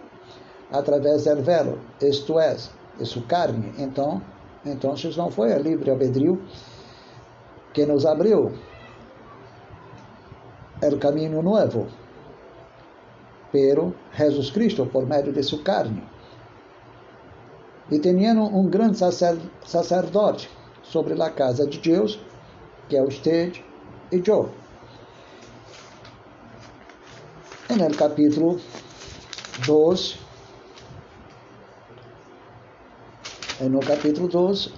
através 0.72 1.24
do 1.24 1.42
velo, 1.42 1.80
isto 2.02 2.40
é, 2.40 2.58
sua 3.04 3.22
carne. 3.24 3.74
Então, 3.78 4.22
então 4.66 4.94
não 5.16 5.32
foi 5.32 5.54
a 5.54 5.58
livre 5.58 5.90
albedrío 5.90 6.42
que 7.74 7.86
nos 7.86 8.06
abriu, 8.06 8.54
el 10.82 11.00
camino 11.00 11.42
nuevo, 11.42 11.88
pero 13.52 13.94
Jesus 14.14 14.52
Cristo 14.52 14.86
por 14.86 15.06
meio 15.06 15.32
de 15.32 15.44
sua 15.44 15.64
carne. 15.64 16.04
E 17.90 18.00
teniendo 18.00 18.42
um 18.44 18.70
grande 18.70 18.98
sacerdote 18.98 20.50
sobre 20.84 21.22
a 21.22 21.30
casa 21.30 21.66
de 21.66 21.80
Deus, 21.80 22.20
que 22.90 22.98
é 22.98 23.02
usted 23.02 23.54
e 24.12 24.22
eu. 24.26 24.50
En 27.70 27.82
el 27.82 27.96
capítulo 27.96 28.60
2, 29.66 30.27
no 33.62 33.80
capítulo 33.80 34.28
2, 34.28 34.74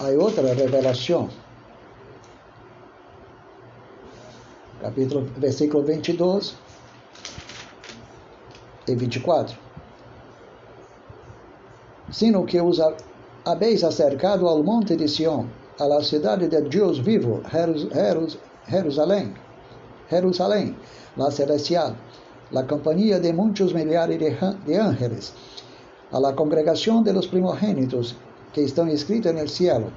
há 0.00 0.08
outra 0.22 0.54
revelação 0.54 1.28
capítulo, 4.80 5.28
versículo 5.36 5.82
22 5.84 6.54
e 8.86 8.94
24. 8.94 9.56
Sino 12.10 12.44
que 12.44 12.60
os 12.60 12.80
habéis 13.44 13.82
acercado 13.82 14.46
ao 14.46 14.62
monte 14.62 14.96
de 14.96 15.08
Sião, 15.08 15.46
a 15.78 15.84
la 15.84 16.02
cidade 16.02 16.48
de 16.48 16.60
Deus 16.62 16.98
vivo, 16.98 17.42
Jerusalém, 18.68 19.34
Jerusalém, 20.10 20.76
la 21.16 21.30
celestial, 21.30 21.96
la 22.52 22.62
companhia 22.62 23.18
de 23.18 23.32
muitos 23.32 23.72
milhares 23.72 24.18
de 24.18 24.76
ángeles, 24.76 25.34
a 26.12 26.18
la 26.18 26.32
congregação 26.32 27.02
de 27.02 27.12
los 27.12 27.26
primogênitos 27.26 28.14
que 28.52 28.60
estão 28.62 28.88
escritos 28.88 29.32
no 29.32 29.48
cielo. 29.48 29.92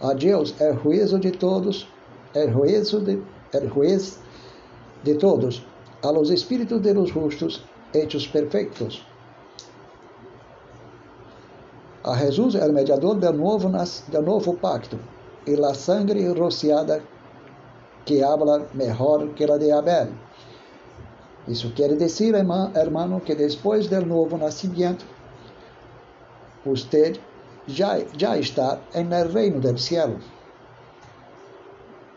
A 0.00 0.12
Deus 0.14 0.54
é 0.60 0.74
juízo 0.74 1.18
de 1.18 1.30
todos, 1.32 1.86
é 2.34 2.50
juízo 2.50 3.00
de, 3.00 3.22
é 3.52 3.66
juiz 3.66 4.18
de 5.04 5.14
todos, 5.14 5.64
a 6.02 6.10
los 6.10 6.30
espíritus 6.30 6.80
de 6.82 6.92
los 6.92 7.10
justos 7.10 7.64
hechos 7.92 8.26
perfectos. 8.26 9.04
A 12.04 12.16
Jesus, 12.16 12.56
el 12.56 12.72
mediador 12.72 13.20
del 13.20 13.36
nuevo, 13.36 13.70
del 14.08 14.24
nuevo 14.24 14.54
pacto, 14.54 14.98
e 15.46 15.56
la 15.56 15.74
sangre 15.74 16.32
rociada 16.34 17.00
que 18.04 18.22
habla 18.24 18.66
mejor 18.74 19.34
que 19.34 19.46
la 19.46 19.58
de 19.58 19.72
Abel. 19.72 20.08
Isso 21.48 21.72
quer 21.74 21.96
dizer, 21.96 22.34
hermano, 22.34 23.20
que 23.20 23.34
depois 23.34 23.88
do 23.88 24.00
novo 24.06 24.36
nascimento, 24.38 25.04
você 26.64 27.14
já, 27.66 27.98
já 28.16 28.38
está 28.38 28.80
no 28.94 29.32
reino 29.32 29.60
do 29.60 29.78
céu. 29.78 30.16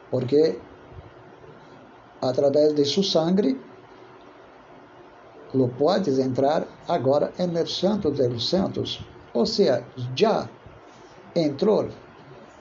Porque 0.10 0.60
através 2.22 2.74
de 2.74 2.86
sua 2.86 3.04
sangue, 3.04 3.60
lo 5.54 5.70
podes 5.70 6.20
entrar 6.20 6.66
agora 6.88 7.32
no 7.40 7.68
Santo 7.68 8.12
dos 8.12 8.50
Santos. 8.50 9.00
Ou 9.34 9.46
seja, 9.46 9.84
já 10.16 10.50
entrou 11.36 11.90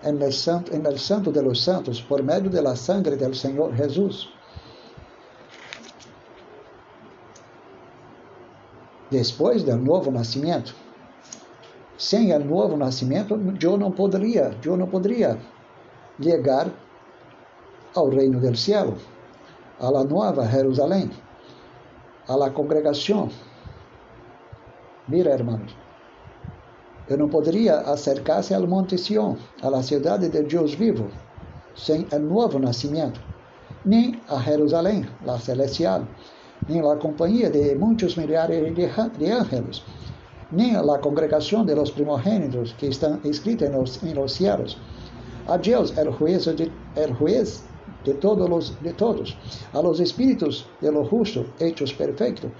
no 0.04 0.32
Santo, 0.32 0.76
no 0.76 0.98
Santo 0.98 1.32
de 1.32 1.40
los 1.40 1.62
Santos 1.62 2.00
por 2.00 2.22
meio 2.22 2.50
da 2.50 2.76
sangre 2.76 3.16
do 3.16 3.34
Senhor 3.34 3.74
Jesus. 3.74 4.28
Depois 9.10 9.62
do 9.62 9.76
novo 9.76 10.10
nascimento, 10.10 10.74
sem 12.04 12.34
o 12.34 12.38
novo 12.38 12.76
nascimento, 12.76 13.40
eu 13.62 13.78
não 13.78 13.90
poderia, 13.90 14.54
eu 14.62 14.76
não 14.76 14.86
poderia 14.86 15.38
chegar 16.22 16.68
ao 17.94 18.10
reino 18.10 18.38
do 18.38 18.54
céu 18.54 18.94
a 19.80 19.88
la 19.88 20.04
Nueva 20.04 20.46
Jerusalém, 20.46 21.10
la 22.28 22.50
congregação. 22.50 23.30
Mira, 25.08 25.30
hermanos, 25.30 25.74
eu 27.08 27.16
não 27.16 27.30
poderia 27.30 27.76
acercar-se 27.78 28.52
ao 28.52 28.66
Monte 28.66 28.98
Sião, 28.98 29.38
la 29.62 29.82
cidade 29.82 30.28
de 30.28 30.42
Deus 30.42 30.74
vivo, 30.74 31.10
sem 31.74 32.06
o 32.12 32.18
novo 32.18 32.58
nascimento, 32.58 33.18
nem 33.82 34.20
a 34.28 34.38
Jerusalém, 34.40 35.08
la 35.24 35.38
celestial, 35.38 36.06
nem 36.68 36.80
a 36.80 36.96
companhia 36.96 37.48
de 37.48 37.74
muitos 37.76 38.14
milhares 38.14 38.74
de 38.74 39.30
ángeles, 39.30 39.82
nem 40.54 40.76
a 40.76 40.98
congregação 40.98 41.64
de 41.64 41.74
los 41.74 41.90
primogênitos 41.90 42.72
que 42.78 42.86
em 42.86 43.70
los, 43.70 44.02
en 44.02 44.14
los 44.14 44.32
cielos. 44.32 44.78
A 45.46 45.56
Deus, 45.56 45.92
el 45.98 46.10
juez, 46.12 46.46
de 48.04 48.14
todos, 48.14 48.48
los, 48.48 48.82
de 48.82 48.92
todos, 48.92 49.36
a 49.72 49.82
los 49.82 49.98
espíritus 50.00 50.66
de 50.80 50.92
los 50.92 51.08
justos 51.08 51.46
hechos 51.58 51.92
perfectos, 51.92 52.50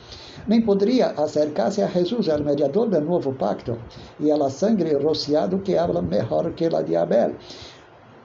nem 0.47 0.61
poderia 0.63 1.15
acercar-se 1.17 1.83
a 1.83 1.89
Jesus, 1.89 2.29
el 2.29 2.45
mediador 2.45 2.89
del 2.91 3.05
novo 3.05 3.33
pacto, 3.33 3.79
e 4.21 4.31
a 4.31 4.37
la 4.37 4.51
sangre 4.51 4.99
rociado 4.99 5.63
que 5.63 5.79
habla 5.79 6.03
mejor 6.03 6.55
que 6.55 6.69
la 6.69 6.83
de 6.83 6.97
Abel. 6.97 7.37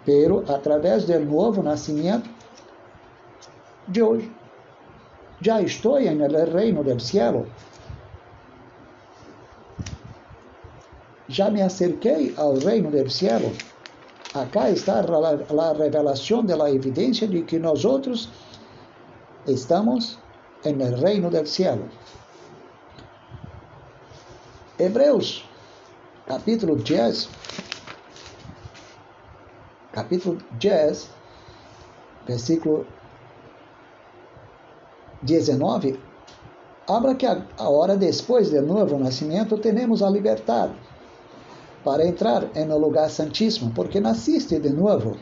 Pero 0.05 0.43
a 0.47 0.58
través 0.60 1.08
del 1.08 1.25
novo 1.25 1.62
nascimento, 1.62 2.29
eu 3.93 4.21
já 5.41 5.62
estou 5.62 5.99
en 5.99 6.21
el 6.21 6.47
reino 6.47 6.84
del 6.84 6.99
cielo. 6.99 7.45
Já 11.29 11.51
me 11.51 11.61
acerquei 11.61 12.33
ao 12.35 12.55
reino 12.55 12.89
del 12.89 13.07
cielo. 13.07 13.51
Acá 14.33 14.71
está 14.71 14.99
a 14.99 15.73
revelação 15.73 16.43
de 16.43 16.55
la 16.55 16.71
evidencia 16.71 17.27
de 17.27 17.43
que 17.43 17.59
nós 17.59 17.85
estamos 19.45 20.17
el 20.63 20.99
reino 20.99 21.29
del 21.29 21.45
cielo. 21.45 21.87
Hebreus, 24.79 25.45
capítulo 26.25 26.77
10, 26.77 27.29
capítulo 29.91 30.39
10, 30.59 31.09
versículo 32.25 32.87
19, 35.21 35.99
habla 36.87 37.13
que 37.13 37.27
a 37.27 37.69
hora 37.69 37.95
depois 37.95 38.49
do 38.49 38.61
novo 38.63 38.97
nascimento 38.97 39.59
temos 39.59 40.01
a 40.01 40.09
liberdade 40.09 40.88
para 41.83 42.05
entrar 42.05 42.49
no 42.67 42.77
lugar 42.77 43.09
santíssimo, 43.09 43.71
porque 43.73 43.99
nasciste 43.99 44.59
de 44.59 44.69
novo 44.69 45.17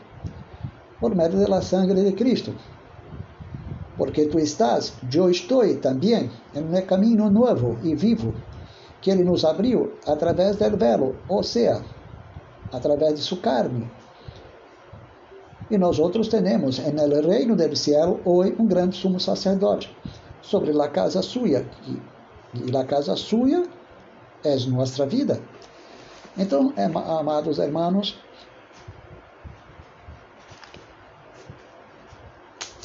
por 1.00 1.14
meio 1.14 1.48
da 1.48 1.62
sangre 1.62 2.02
de 2.04 2.12
Cristo. 2.12 2.54
Porque 3.96 4.26
tu 4.26 4.38
estás, 4.38 4.94
eu 5.12 5.30
estou 5.30 5.62
também, 5.78 6.30
em 6.54 6.62
um 6.62 6.86
caminho 6.86 7.30
novo 7.30 7.78
e 7.82 7.94
vivo 7.94 8.34
que 9.00 9.10
Ele 9.10 9.24
nos 9.24 9.44
abriu 9.44 9.92
através 10.06 10.56
do 10.56 10.76
velo, 10.76 11.16
ou 11.28 11.42
seja, 11.42 11.82
através 12.72 13.14
de 13.14 13.20
sua 13.20 13.38
carne. 13.38 13.90
E 15.70 15.76
nós 15.76 15.98
outros 15.98 16.28
temos, 16.28 16.78
no 16.78 17.28
reino 17.28 17.54
do 17.54 17.76
céu, 17.76 18.20
hoje 18.24 18.56
um 18.58 18.66
grande 18.66 18.96
sumo 18.96 19.20
sacerdote 19.20 19.94
sobre 20.40 20.70
a 20.80 20.88
casa 20.88 21.20
sua. 21.20 21.64
E 22.54 22.76
a 22.76 22.84
casa 22.84 23.14
sua 23.16 23.64
é 24.44 24.56
nossa 24.66 25.04
vida. 25.06 25.40
Então, 26.38 26.72
amados 27.18 27.58
hermanos, 27.58 28.16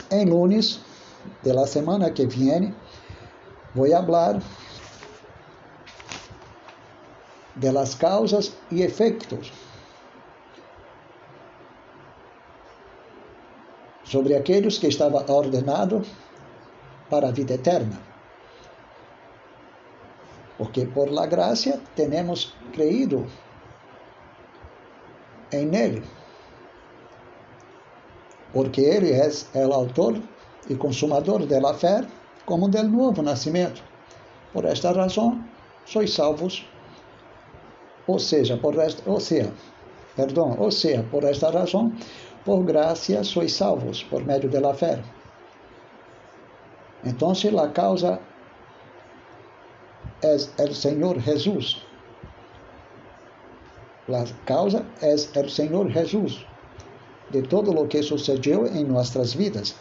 em 0.10 0.26
lunes 0.26 0.80
de 1.44 1.54
la 1.54 1.68
semana 1.68 2.10
que 2.10 2.26
viene, 2.26 2.74
vou 3.76 3.88
falar 3.88 4.42
de 7.56 7.72
las 7.72 7.94
causas 7.94 8.58
e 8.72 8.82
efeitos 8.82 9.54
sobre 14.04 14.36
aqueles 14.36 14.80
que 14.80 14.88
estava 14.88 15.24
ordenado 15.32 16.02
para 17.08 17.28
a 17.28 17.32
vida 17.32 17.54
eterna. 17.54 18.02
Porque 20.58 20.86
por 20.86 21.12
la 21.12 21.28
gracia 21.28 21.80
temos 21.96 22.56
creído 22.72 23.28
em 25.54 25.76
Ele. 25.76 26.04
Porque 28.52 28.82
Ele 28.82 29.12
é 29.12 29.68
o 29.68 29.74
autor 29.74 30.22
e 30.70 30.76
consumador 30.76 31.46
da 31.46 31.74
fé, 31.74 32.06
como 32.46 32.70
del 32.70 32.90
novo 32.90 33.22
nascimento. 33.22 33.84
Por 34.52 34.66
esta 34.66 34.92
razão, 34.92 35.44
sois 35.86 36.14
salvos. 36.14 36.66
Ou 38.06 38.20
seja, 38.20 38.58
por 38.58 38.78
esta, 38.78 39.10
ou 39.10 39.20
seja, 39.20 39.52
perdão, 40.16 40.56
ou 40.60 40.70
seja, 40.70 41.04
por 41.10 41.24
esta 41.24 41.50
razão, 41.50 41.94
por 42.44 42.64
gracia 42.64 43.24
sois 43.24 43.54
salvos, 43.54 44.04
por 44.04 44.24
meio 44.26 44.50
da 44.50 44.74
fé. 44.74 45.02
Então, 47.06 47.34
a 47.62 47.68
causa 47.70 48.20
é 50.22 50.64
o 50.64 50.74
Senhor 50.74 51.20
Jesus. 51.20 51.86
A 54.10 54.26
causa 54.46 54.86
é 55.02 55.14
o 55.14 55.50
Senhor 55.50 55.90
Jesus 55.90 56.46
de 57.32 57.42
todo 57.42 57.72
o 57.72 57.88
que 57.88 58.04
sucedeu 58.04 58.68
em 58.68 58.84
nossas 58.84 59.34
vidas. 59.34 59.76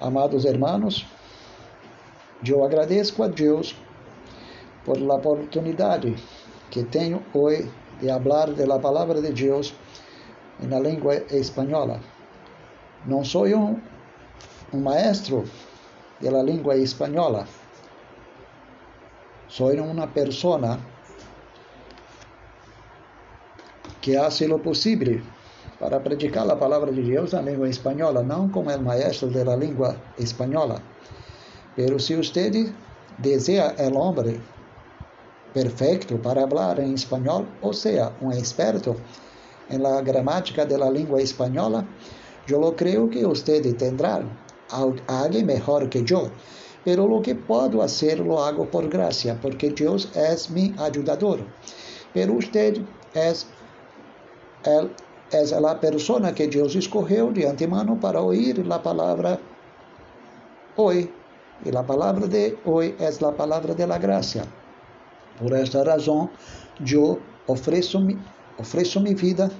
Amados 0.00 0.44
hermanos, 0.44 1.04
eu 2.46 2.64
agradeço 2.64 3.22
a 3.22 3.26
Deus 3.26 3.76
por 4.84 4.96
a 4.96 5.14
oportunidade 5.14 6.16
que 6.70 6.84
tenho 6.84 7.22
hoje 7.34 7.70
de 8.00 8.08
falar 8.08 8.52
da 8.52 8.78
palavra 8.78 9.20
de 9.20 9.32
Deus 9.32 9.74
na 10.60 10.78
língua 10.78 11.16
espanhola. 11.30 12.00
Não 13.04 13.24
sou 13.24 13.46
um, 13.46 13.80
um 14.72 14.80
maestro 14.80 15.44
da 16.20 16.42
língua 16.42 16.76
espanhola. 16.76 17.46
Sou 19.48 19.72
uma 19.74 20.06
pessoa 20.06 20.80
que 24.02 24.18
hace 24.18 24.46
lo 24.46 24.58
possível 24.58 25.22
para 25.78 25.98
predicar 26.02 26.50
a 26.50 26.56
palavra 26.56 26.92
de 26.92 27.02
Deus 27.02 27.32
na 27.32 27.40
língua 27.40 27.68
espanhola, 27.68 28.22
não 28.22 28.48
como 28.48 28.70
o 28.70 28.82
maestro 28.82 29.30
da 29.30 29.56
língua 29.56 29.96
espanhola. 30.18 30.82
Pero 31.74 31.98
se 31.98 32.14
usted 32.14 32.72
deseja 33.18 33.74
el 33.78 33.96
hombre 33.96 34.40
perfeito 35.54 36.18
para 36.18 36.46
falar 36.46 36.78
em 36.78 36.94
espanhol, 36.94 37.46
ou 37.60 37.72
seja, 37.72 38.12
um 38.20 38.30
experto 38.30 38.96
en 39.70 39.82
la 39.82 40.00
gramática 40.02 40.64
de 40.64 40.76
la 40.76 40.90
lengua 40.90 41.20
española, 41.20 41.86
yo 42.46 42.58
lo 42.58 42.74
creo 42.74 43.08
que 43.08 43.24
usted 43.24 43.62
tendrá 43.76 44.22
alguien 45.06 45.46
mejor 45.46 45.88
que 45.88 46.04
yo. 46.04 46.30
Pero 46.84 47.06
lo 47.06 47.22
que 47.22 47.34
puedo 47.34 47.82
hacer 47.82 48.18
lo 48.18 48.44
hago 48.44 48.68
por 48.68 48.88
gracia, 48.88 49.38
porque 49.40 49.70
Dios 49.70 50.08
es 50.16 50.50
mi 50.50 50.74
ayudador. 50.78 51.38
Pero 52.12 52.34
usted 52.34 52.78
es, 53.14 53.46
el, 53.46 53.61
es 55.30 55.52
la 55.52 55.80
persona 55.80 56.34
que 56.34 56.46
Dios 56.48 56.76
escogió 56.76 57.30
de 57.30 57.48
antemano 57.48 57.98
para 57.98 58.20
oír 58.20 58.66
la 58.66 58.82
palabra 58.82 59.38
hoy. 60.76 61.10
Y 61.64 61.70
la 61.70 61.86
palabra 61.86 62.26
de 62.26 62.58
hoy 62.64 62.96
es 62.98 63.20
la 63.20 63.30
palabra 63.32 63.74
de 63.74 63.86
la 63.86 63.98
gracia. 63.98 64.44
Por 65.38 65.54
esta 65.54 65.84
razón, 65.84 66.30
yo 66.80 67.18
ofreço 67.46 68.00
mi 68.00 68.18
Ofereço 68.58 69.00
minha 69.00 69.16
vida, 69.16 69.50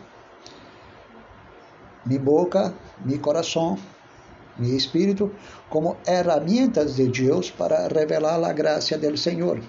minha 2.04 2.20
boca, 2.20 2.74
meu 3.02 3.18
coração, 3.18 3.78
meu 4.58 4.76
espírito 4.76 5.32
como 5.70 5.96
ferramentas 6.04 6.96
de 6.96 7.08
Deus 7.08 7.50
para 7.50 7.88
revelar 7.88 8.44
a 8.44 8.52
graça 8.52 8.98
do 8.98 9.16
Senhor. 9.16 9.60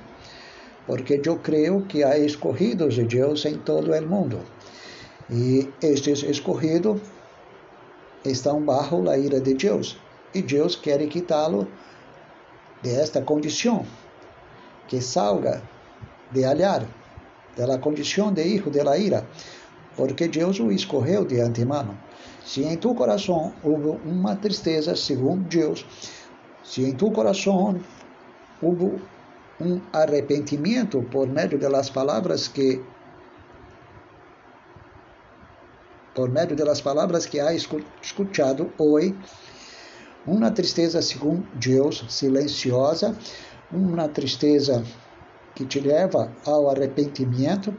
Porque 0.86 1.22
eu 1.24 1.40
creio 1.40 1.86
que 1.86 2.04
há 2.04 2.18
escorridos 2.18 2.96
de 2.96 3.06
Deus 3.06 3.46
em 3.46 3.58
todo 3.58 3.92
o 3.92 4.08
mundo. 4.08 4.40
E 5.30 5.70
estes 5.82 6.24
escorridos 6.24 7.02
estão 8.26 8.62
bajo 8.62 9.10
a 9.10 9.18
ira 9.18 9.40
de 9.40 9.54
Deus. 9.54 9.98
E 10.34 10.42
Deus 10.42 10.76
quer 10.76 11.06
quitá-lo 11.08 11.68
desta 12.82 13.22
condição, 13.22 13.86
que 14.88 15.02
salga 15.02 15.62
de 16.32 16.44
alhar 16.44 16.86
da 17.56 17.78
condição 17.78 18.34
de 18.34 18.44
hijo 18.44 18.70
de 18.70 18.82
la 18.84 18.98
ira, 18.98 19.26
porque 19.96 20.28
Deus 20.28 20.60
o 20.60 20.72
escorreu 20.72 21.24
de 21.24 21.40
antemano. 21.40 21.98
Se 22.44 22.64
em 22.64 22.76
tu 22.76 22.94
coração 22.94 23.54
houve 23.64 24.00
uma 24.06 24.36
tristeza, 24.36 24.96
segundo 24.96 25.48
Deus, 25.48 25.86
se 26.64 26.84
em 26.84 26.94
tu 26.94 27.12
coração 27.12 27.80
houve 28.62 29.02
um 29.62 29.80
arrependimento 29.94 31.02
por 31.12 31.28
meio 31.28 31.58
das 31.58 31.90
palavras 31.90 32.48
que 32.48 32.82
por 36.14 36.30
meio 36.30 36.56
das 36.56 36.82
palavras 36.82 37.26
que 37.26 37.40
há 37.40 37.54
escutado 37.54 38.72
hoje, 38.78 39.16
uma 40.26 40.52
tristeza 40.52 41.02
segundo 41.02 41.46
Deus 41.56 42.06
silenciosa, 42.08 43.16
uma 43.72 44.08
tristeza 44.08 44.84
que 45.56 45.66
te 45.66 45.80
leva 45.80 46.32
ao 46.46 46.70
arrependimento, 46.70 47.76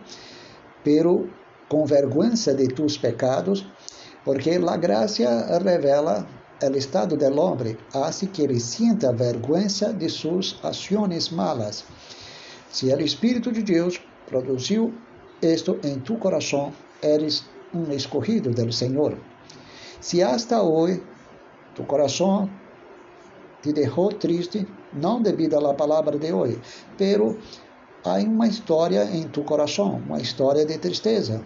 pero 0.83 1.29
com 1.69 1.87
vergüenza 1.87 2.55
de 2.55 2.69
tus 2.69 2.99
pecados, 2.99 3.67
porque 4.25 4.51
a 4.51 4.77
graça 4.77 5.59
revela 5.59 6.27
o 6.63 6.77
estado 6.77 7.17
del 7.17 7.39
hombre, 7.39 7.77
hace 7.93 8.27
que 8.27 8.43
ele 8.43 8.61
sienta 8.61 9.13
vergüenza 9.13 9.93
de 9.93 10.09
suas 10.09 10.57
ações 10.63 11.31
malas. 11.31 11.85
Se 12.71 12.93
o 12.93 13.01
Espírito 13.01 13.53
de 13.53 13.63
Deus 13.63 14.01
produziu 14.27 14.93
isto 15.43 15.79
em 15.83 15.99
tu 15.99 16.17
coração, 16.17 16.73
eres 17.03 17.45
um 17.75 17.93
escorrido 17.93 18.51
do 18.51 18.73
Senhor. 18.73 19.19
Se 20.01 20.23
hasta 20.23 20.63
hoje 20.63 21.03
tu 21.75 21.83
coração 21.85 22.49
te 23.63 23.73
deixou 23.73 24.11
triste, 24.13 24.67
não 24.93 25.21
devido 25.21 25.55
à 25.67 25.75
palavra 25.75 26.19
de 26.19 26.33
hoje, 26.33 26.61
pero 26.97 27.39
há 28.05 28.17
uma 28.19 28.47
história 28.47 29.05
em 29.05 29.27
tu 29.29 29.43
coração, 29.43 30.03
uma 30.07 30.21
história 30.21 30.65
de 30.65 30.79
tristeza. 30.79 31.43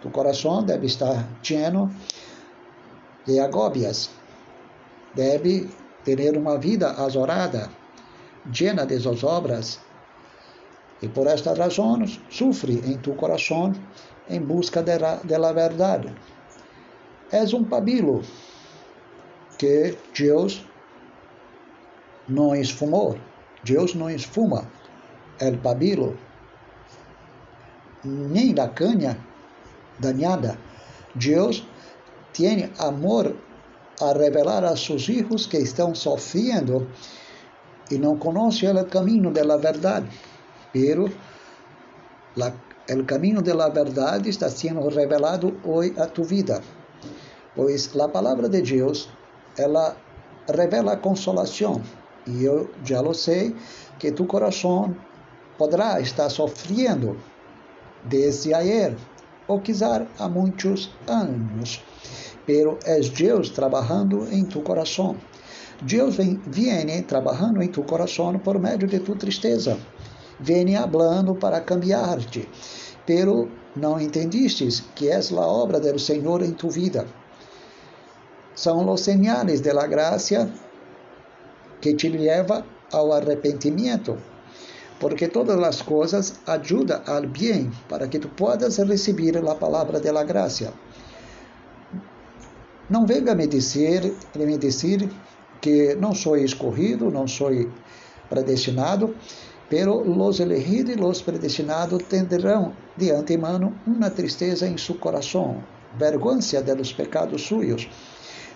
Tu 0.00 0.10
coração 0.10 0.64
deve 0.64 0.86
estar 0.86 1.28
lleno 1.44 1.94
de 3.26 3.38
agóbias, 3.38 4.10
deve 5.14 5.68
ter 6.04 6.36
uma 6.36 6.58
vida 6.58 6.90
azorada, 6.92 7.70
llena 8.46 8.84
de 8.84 8.98
zozobras, 8.98 9.78
e 11.02 11.08
por 11.08 11.26
estas 11.26 11.58
razões 11.58 12.20
sofre 12.30 12.80
em 12.86 12.96
tu 12.96 13.12
coração 13.14 13.72
em 14.28 14.40
busca 14.40 14.82
de 14.82 14.98
la, 14.98 15.16
de 15.22 15.38
la 15.38 15.52
verdade. 15.52 16.14
És 17.30 17.52
um 17.52 17.64
pabilo 17.64 18.22
que 19.58 19.96
Deus 20.18 20.64
não 22.28 22.54
esfumou. 22.54 23.18
Deus 23.64 23.94
não 23.94 24.10
esfuma 24.10 24.66
el 25.40 25.58
pabilo, 25.58 26.16
nem 28.04 28.52
da 28.54 28.68
canha 28.68 29.16
dañada. 29.98 30.58
Deus 31.14 31.64
tem 32.32 32.70
amor 32.78 33.36
a 34.00 34.12
revelar 34.12 34.64
a 34.64 34.76
seus 34.76 35.06
filhos 35.06 35.46
que 35.46 35.58
estão 35.58 35.94
sofrendo 35.94 36.88
e 37.90 37.98
não 37.98 38.18
conhecem 38.18 38.70
o 38.70 38.84
caminho 38.86 39.30
da 39.30 39.56
verdade. 39.56 40.08
Pero 40.72 41.12
la, 42.36 42.52
el 42.88 43.06
camino 43.06 43.40
de 43.40 43.54
la 43.54 43.68
verdade 43.68 44.28
está 44.28 44.48
sendo 44.48 44.88
revelado 44.90 45.52
hoje 45.64 45.94
a 45.98 46.06
tu 46.06 46.24
vida. 46.24 46.60
Pois 47.54 47.94
a 47.94 48.08
palavra 48.08 48.48
de 48.48 48.62
Deus, 48.62 49.08
ela 49.56 49.96
revela 50.48 50.96
consolação. 50.96 51.80
E 52.26 52.44
eu 52.44 52.70
já 52.84 53.00
lo 53.00 53.14
sei 53.14 53.54
que 53.98 54.10
tu 54.12 54.26
coração 54.26 54.96
poderá 55.58 56.00
estar 56.00 56.28
sofrendo 56.30 57.16
desde 58.04 58.54
ayer, 58.54 58.96
ou 59.46 59.60
quizá 59.60 60.06
há 60.18 60.28
muitos 60.28 60.90
anos. 61.06 61.82
Pero 62.46 62.78
é 62.84 62.98
Deus 63.00 63.50
trabalhando 63.50 64.26
em 64.32 64.44
tu 64.44 64.60
coração. 64.62 65.16
Deus 65.82 66.16
vem, 66.16 66.40
viene 66.46 67.02
trabalhando 67.02 67.62
em 67.62 67.68
tu 67.68 67.82
coração 67.82 68.36
por 68.38 68.58
meio 68.58 68.78
de 68.78 68.98
tu 68.98 69.14
tristeza 69.14 69.78
vem 70.42 70.76
hablando 70.76 71.34
para 71.34 71.60
cambiar-te, 71.60 72.48
pero 73.06 73.48
não 73.76 74.00
entendistes 74.00 74.82
que 74.94 75.08
és 75.08 75.32
a 75.32 75.46
obra 75.46 75.80
do 75.80 75.98
Senhor 75.98 76.42
em 76.42 76.52
tu 76.52 76.68
vida. 76.68 77.06
São 78.54 78.86
os 78.90 79.00
señales 79.00 79.62
de 79.62 79.72
la 79.72 79.86
gracia 79.86 80.48
que 81.80 81.94
te 81.94 82.08
leva 82.08 82.64
ao 82.92 83.12
arrependimento, 83.12 84.18
porque 85.00 85.28
todas 85.28 85.58
as 85.62 85.80
coisas 85.82 86.34
ajudam 86.46 87.00
ao 87.06 87.22
bem 87.22 87.70
para 87.88 88.08
que 88.08 88.18
tu 88.18 88.28
puedas 88.28 88.78
receber 88.78 89.36
a 89.38 89.54
palavra 89.54 90.00
de 90.00 90.12
la 90.12 90.24
gracia. 90.24 90.72
Não 92.90 93.06
venga 93.06 93.34
me 93.34 93.46
dizer, 93.46 94.12
me 94.36 94.58
dizer 94.58 95.08
que 95.60 95.94
não 95.94 96.14
sou 96.14 96.36
escorrido, 96.36 97.10
não 97.10 97.26
sou 97.26 97.50
predestinado, 98.28 99.14
Pero 99.72 100.04
los 100.04 100.38
elegidos 100.38 100.94
y 100.94 100.98
los 100.98 101.22
predestinados 101.22 102.04
tendrán 102.04 102.74
de 102.94 103.16
antemano 103.16 103.72
una 103.86 104.10
tristeza 104.10 104.66
en 104.66 104.76
su 104.76 105.00
corazón, 105.00 105.64
vergüenza 105.98 106.60
de 106.60 106.76
los 106.76 106.92
pecados 106.92 107.46
suyos. 107.46 107.88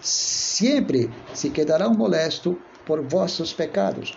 Siempre 0.02 1.09
se 1.33 1.50
quedarán 1.50 1.96
molestos 1.96 2.57
por 2.87 3.00
vossos 3.09 3.55
pecados. 3.55 4.12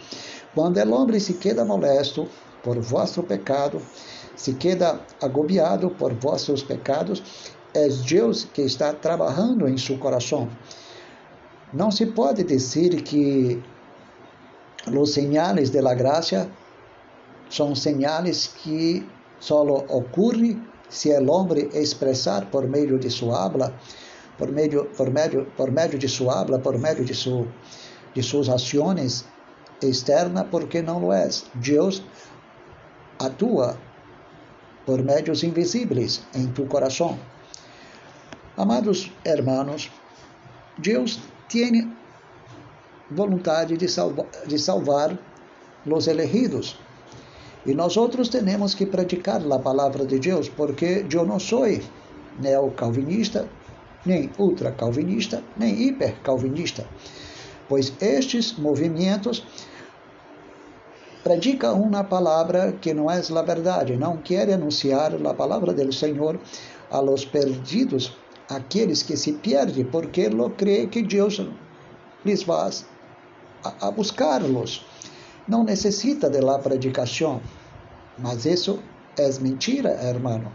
Quando 0.54 0.84
o 0.84 0.94
homem 0.94 1.22
se 1.22 1.38
queda 1.38 1.64
molesto 1.64 2.28
por 2.62 2.78
vosso 2.82 3.24
pecado, 3.24 3.80
se 4.36 4.58
queda 4.58 5.00
agobiado 5.22 5.90
por 5.92 6.14
vossos 6.14 6.66
pecados, 6.66 7.24
é 7.74 7.88
Deus 8.10 8.46
que 8.54 8.64
está 8.64 8.92
trabalhando 8.92 9.70
em 9.70 9.78
seu 9.78 9.98
coração. 9.98 10.50
Não 11.72 11.92
se 11.92 12.08
pode 12.08 12.44
dizer 12.44 13.02
que 13.04 13.64
os 14.86 15.14
sinais 15.14 15.70
de 15.70 15.80
la 15.80 15.94
gracia 15.94 16.50
são 17.50 17.76
señales 17.76 18.48
que 18.48 19.06
só 19.40 19.64
ocorrem 19.64 20.62
se 20.90 21.10
o 21.18 21.32
homem 21.32 21.70
expressar 21.74 22.46
por 22.50 22.68
meio 22.68 22.98
de 22.98 23.10
sua 23.10 23.46
habla, 23.46 23.74
por 24.38 24.52
meio, 24.52 24.86
por 24.86 25.10
meio, 25.10 25.46
por 25.58 25.72
meio 25.72 25.98
de 25.98 26.08
sua 26.08 26.42
habla, 26.42 26.60
por 26.60 26.78
meio 26.78 27.04
de, 27.04 27.14
su, 27.14 27.48
de 28.14 28.24
suas 28.24 28.50
ações 28.50 29.26
externas, 29.82 30.48
porque 30.50 30.82
não 30.82 31.00
lo 31.00 31.14
é. 31.14 31.30
Deus 31.56 32.04
atua 33.20 33.78
por 34.86 35.04
meios 35.04 35.44
invisíveis 35.44 36.22
em 36.34 36.48
tu 36.48 36.66
coração. 36.66 37.18
Amados 38.58 39.12
hermanos, 39.24 39.92
Deus 40.78 41.20
tem 41.48 41.96
vontade 43.12 43.78
de, 43.78 43.86
de 44.48 44.60
salvar 44.60 45.18
os 45.86 46.08
elegidos 46.08 46.78
e 47.66 47.74
nós 47.74 47.98
outros 47.98 48.30
temos 48.30 48.74
que 48.74 48.86
praticar 48.86 49.42
a 49.52 49.60
palavra 49.60 50.06
de 50.06 50.20
Deus, 50.20 50.48
porque 50.50 51.06
eu 51.12 51.26
não 51.26 51.40
sou 51.40 51.66
neo-calvinista, 52.40 53.50
nem 54.06 54.32
ultra-calvinista, 54.38 55.44
nem 55.58 55.88
hiper-calvinista, 55.88 56.88
pois 57.68 57.94
estes 58.00 58.58
movimentos 58.58 59.44
predicam 61.24 61.82
uma 61.82 62.04
palavra 62.04 62.72
que 62.80 62.94
não 62.94 63.12
é 63.12 63.20
a 63.20 63.42
verdade, 63.42 63.98
não 63.98 64.18
querem 64.18 64.56
anunciar 64.56 65.14
a 65.14 65.34
palavra 65.34 65.74
do 65.74 65.92
Senhor 65.92 66.40
a 66.90 67.00
los 67.00 67.26
perdidos, 67.26 68.18
aqueles 68.50 69.04
que 69.04 69.18
se 69.18 69.34
perdem, 69.34 69.84
porque 69.86 70.30
lo 70.30 70.50
crê 70.52 70.88
que 70.88 71.04
Deus 71.04 71.42
lhes 72.26 72.44
vai 72.44 72.72
a 73.64 73.92
buscá-los 73.92 74.86
não 75.50 75.64
necessita 75.64 76.30
de 76.30 76.40
la 76.40 76.60
predicação. 76.60 77.42
Mas 78.18 78.46
isso 78.46 78.80
é 79.18 79.28
mentira, 79.40 79.90
hermano. 79.90 80.52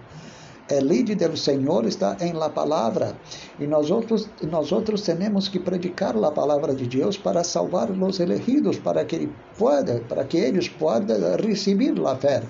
El 0.67 0.87
lead 0.87 1.15
do 1.17 1.37
Senhor 1.37 1.85
está 1.85 2.17
em 2.21 2.33
la 2.33 2.49
palavra 2.49 3.15
e 3.61 3.67
nós 3.67 3.91
outros, 3.91 4.31
nós 4.51 4.73
outros 4.73 5.03
temos 5.03 5.47
que 5.47 5.59
predicar 5.59 6.17
a 6.17 6.31
palavra 6.31 6.75
de 6.75 6.87
Deus 6.87 7.19
para 7.19 7.45
salvar 7.45 7.91
os 7.91 8.19
elegidos, 8.19 8.79
para 8.79 9.05
que 9.05 9.17
ele 9.17 9.33
pueda, 9.59 10.01
para 10.09 10.25
que 10.25 10.39
eles 10.39 10.67
possam 10.69 11.37
receber 11.37 11.93
a 12.07 12.17
fé, 12.17 12.43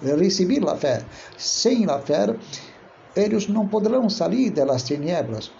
receber 0.00 0.62
a 0.68 0.76
fé. 0.76 1.02
Sem 1.36 1.86
a 1.90 1.98
fé, 1.98 2.36
eles 3.16 3.48
não 3.48 3.66
poderão 3.66 4.08
sair 4.08 4.50
das 4.50 4.84
tinieblas. 4.84 5.50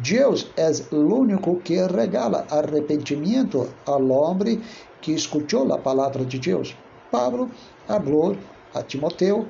Deus 0.00 0.50
é 0.54 0.70
o 0.94 1.14
único 1.14 1.56
que 1.56 1.74
regala 1.86 2.46
arrependimento 2.50 3.68
ao 3.86 4.06
homem 4.10 4.60
que 5.00 5.12
escutou 5.12 5.72
a 5.72 5.78
palavra 5.78 6.24
de 6.24 6.38
Deus. 6.38 6.76
Pablo 7.10 7.50
falou 7.86 8.36
a 8.74 8.82
Timoteu 8.82 9.46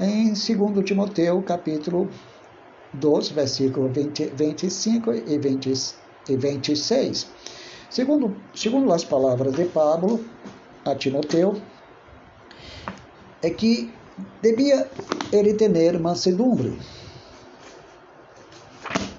em 0.00 0.32
2 0.32 0.84
Timoteu, 0.84 1.42
capítulo 1.42 2.08
2, 2.94 3.30
versículo 3.30 3.88
20, 3.88 4.26
25 4.34 5.12
e, 5.12 5.38
20, 5.38 5.72
e 6.28 6.36
26. 6.36 7.26
Segundo, 7.90 8.36
segundo 8.54 8.92
as 8.92 9.04
palavras 9.04 9.54
de 9.54 9.64
Pablo 9.64 10.24
a 10.84 10.94
Timoteu, 10.94 11.60
é 13.42 13.50
que 13.50 13.92
devia 14.42 14.88
ele 15.32 15.54
ter 15.54 15.98
mansedumbre 15.98 16.78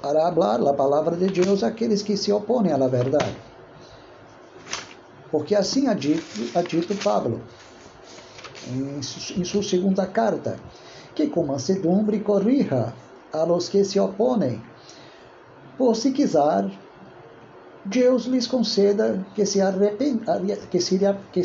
para 0.01 0.31
falar 0.31 0.69
a 0.69 0.73
palavra 0.73 1.15
de 1.15 1.27
Deus 1.27 1.63
àqueles 1.63 2.01
que 2.01 2.15
se 2.15 2.31
opõem 2.31 2.71
à 2.71 2.87
verdade. 2.87 3.48
Porque 5.31 5.55
assim 5.55 5.87
ha 5.87 5.93
dito, 5.93 6.23
ha 6.57 6.61
dito 6.61 6.95
Pablo 7.03 7.41
em, 8.67 8.99
em 8.99 9.43
sua 9.43 9.63
segunda 9.63 10.07
carta, 10.07 10.57
que 11.15 11.27
com 11.27 11.45
mansedumbre 11.45 12.19
corrija 12.19 12.93
a 13.31 13.43
los 13.43 13.69
que 13.69 13.83
se 13.83 13.99
opõem, 13.99 14.61
por 15.77 15.95
se 15.95 16.11
quiser, 16.11 16.69
Deus 17.85 18.25
lhes 18.25 18.47
conceda 18.47 19.25
que 19.35 19.45
se, 19.45 19.61
arrependam, 19.61 20.45
que 20.69 20.81
se, 20.81 20.99
que 21.31 21.41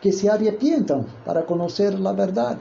que 0.00 0.12
se 0.12 0.28
arrepientam 0.28 1.06
para 1.24 1.42
conhecer 1.42 1.94
a 1.94 2.12
verdade. 2.12 2.60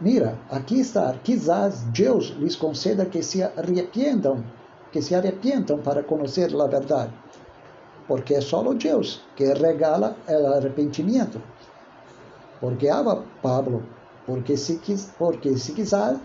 Mira, 0.00 0.38
aqui 0.50 0.80
está, 0.80 1.14
quizás 1.22 1.84
Deus 1.92 2.34
lhes 2.38 2.56
conceda 2.56 3.04
que 3.06 3.22
se 3.22 3.42
arrepientam, 3.42 4.44
que 4.90 5.02
se 5.02 5.14
arrepientam 5.14 5.78
para 5.82 6.02
conhecer 6.02 6.54
a 6.58 6.66
verdade 6.66 7.12
porque 8.08 8.34
é 8.34 8.40
só 8.40 8.62
Deus 8.74 9.22
que 9.34 9.52
regala 9.52 10.16
o 10.28 10.46
arrependimento. 10.54 11.40
Porque 12.60 12.88
ama 12.88 13.24
Pablo, 13.42 13.82
porque 14.26 14.56
se, 14.56 14.80
porque 15.18 15.56
se 15.56 15.72
quiser, 15.72 16.16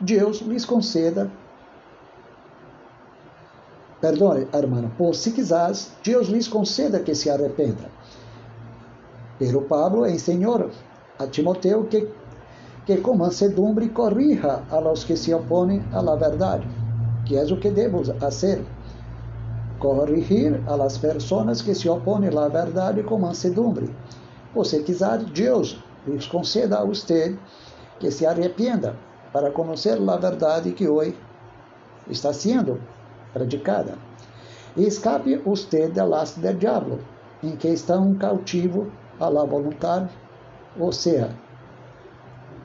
Deus 0.00 0.40
lhes 0.42 0.64
conceda 0.64 1.30
Perdone, 4.04 4.46
hermano, 4.52 4.92
por 4.98 5.14
si 5.14 5.32
quizás 5.32 5.90
Deus 6.04 6.28
lhes 6.28 6.46
conceda 6.46 7.02
que 7.02 7.14
se 7.14 7.30
arrependa. 7.30 7.88
Pero 9.38 9.62
Pablo 9.62 10.04
ensinou 10.04 10.68
a 11.18 11.26
Timoteo 11.26 11.88
que, 11.88 12.06
que 12.84 12.98
com 12.98 13.16
mansedumbre 13.16 13.88
corrija 13.88 14.62
a 14.70 14.78
los 14.78 15.04
que 15.04 15.16
se 15.16 15.32
opõem 15.32 15.82
la 15.90 16.16
verdade, 16.16 16.68
que 17.24 17.34
é 17.34 17.44
o 17.44 17.56
que 17.56 17.70
devemos 17.70 18.10
fazer. 18.20 18.62
Corrigir 19.84 20.62
a 20.66 20.76
las 20.76 20.96
personas 20.96 21.60
que 21.60 21.74
se 21.74 21.90
opõem 21.90 22.28
à 22.28 22.48
verdade 22.48 23.02
com 23.02 23.18
mansedumbre. 23.18 23.94
Se 24.64 24.82
quiser, 24.82 25.18
Deus 25.24 25.76
lhes 26.06 26.26
conceda 26.26 26.78
a 26.78 26.84
usted 26.84 27.36
que 28.00 28.10
se 28.10 28.24
arrependa 28.24 28.96
para 29.30 29.50
conhecer 29.50 29.98
a 30.08 30.16
verdade 30.16 30.72
que 30.72 30.88
hoje 30.88 31.14
está 32.08 32.32
sendo 32.32 32.80
predicada. 33.34 33.98
E 34.74 34.86
escape 34.86 35.42
usted 35.44 35.92
del 35.92 36.08
laço 36.08 36.40
del 36.40 36.56
diabo, 36.56 36.98
em 37.42 37.54
que 37.54 37.68
está 37.68 37.98
um 37.98 38.14
cautivo 38.14 38.90
a 39.20 39.28
la 39.28 39.44
vontade, 39.44 40.08
ou 40.80 40.92
seja, 40.92 41.28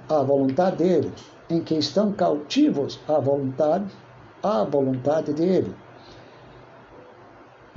a 0.08 0.24
vontade 0.24 0.78
dele, 0.78 1.12
em 1.50 1.62
que 1.62 1.76
estão 1.76 2.14
cautivos 2.14 2.98
à 3.10 3.20
vontade, 3.20 3.92
à 4.42 4.64
vontade 4.64 5.34
dele. 5.34 5.76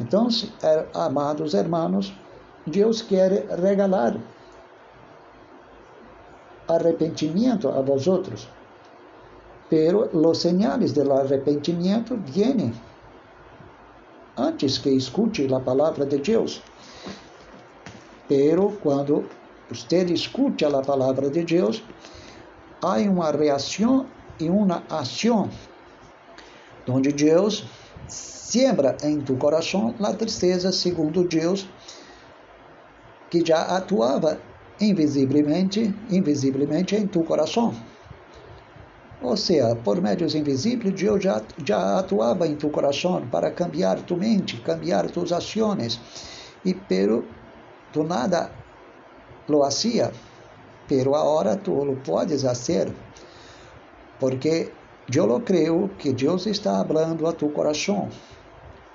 Então, 0.03 0.27
é, 0.65 0.87
amados 0.95 1.55
irmãos, 1.55 2.13
Deus 2.67 3.03
quer 3.03 3.47
regalar 3.61 4.17
arrependimento 6.69 7.69
a 7.69 7.81
vosotros. 7.83 8.49
Pero 9.71 10.11
los 10.13 10.39
señales 10.39 10.93
del 10.93 11.13
arrepentimiento 11.13 12.17
vienen 12.17 12.75
antes 14.37 14.81
que 14.81 14.91
escute 14.95 15.47
a 15.55 15.61
palavra 15.61 16.05
de 16.05 16.19
Deus. 16.19 16.61
Pero 18.29 18.77
quando 18.83 19.25
você 19.71 20.03
escute 20.13 20.65
a 20.65 20.83
palavra 20.83 21.31
de 21.31 21.45
Deus, 21.45 21.83
há 22.83 22.97
uma 22.99 23.31
reação 23.31 24.07
e 24.41 24.51
uma 24.51 24.83
ação, 24.91 25.49
onde 26.89 27.13
Deus 27.13 27.65
siembra 28.09 28.97
em 29.03 29.21
tu 29.21 29.37
coração 29.37 29.95
a 30.03 30.13
tristeza 30.13 30.73
segundo 30.73 31.27
Deus, 31.27 31.69
que 33.31 33.45
já 33.45 33.63
atuava 33.63 34.41
invisivelmente, 34.81 35.95
invisivelmente 36.11 36.97
em 36.97 37.07
tu 37.07 37.23
coração. 37.23 37.75
Ou 39.23 39.37
seja, 39.37 39.77
por 39.77 40.01
médios 40.03 40.35
invisíveis, 40.35 40.95
Deus 40.95 41.23
já, 41.23 41.41
já 41.65 41.99
atuava 41.99 42.47
em 42.47 42.57
tu 42.57 42.69
coração 42.69 43.27
para 43.29 43.53
cambiar 43.53 44.03
tu 44.03 44.17
mente, 44.17 44.61
cambiar 44.61 45.09
tuas 45.11 45.31
ações. 45.31 46.01
E 46.65 46.75
pero 46.75 47.25
tu 47.93 48.03
nada 48.03 48.51
lo 49.49 49.65
hacía, 49.65 50.13
pero 50.89 51.15
ahora 51.15 51.57
tu 51.57 51.85
lo 51.85 51.95
puedes 51.97 52.45
hacer, 52.45 52.93
porque 54.19 54.73
eu 55.19 55.27
lo 55.27 55.41
creo 55.41 55.91
que 55.99 56.13
Deus 56.13 56.47
está 56.47 56.85
falando 56.85 57.27
a 57.27 57.33
tu 57.33 57.49
coração, 57.51 58.09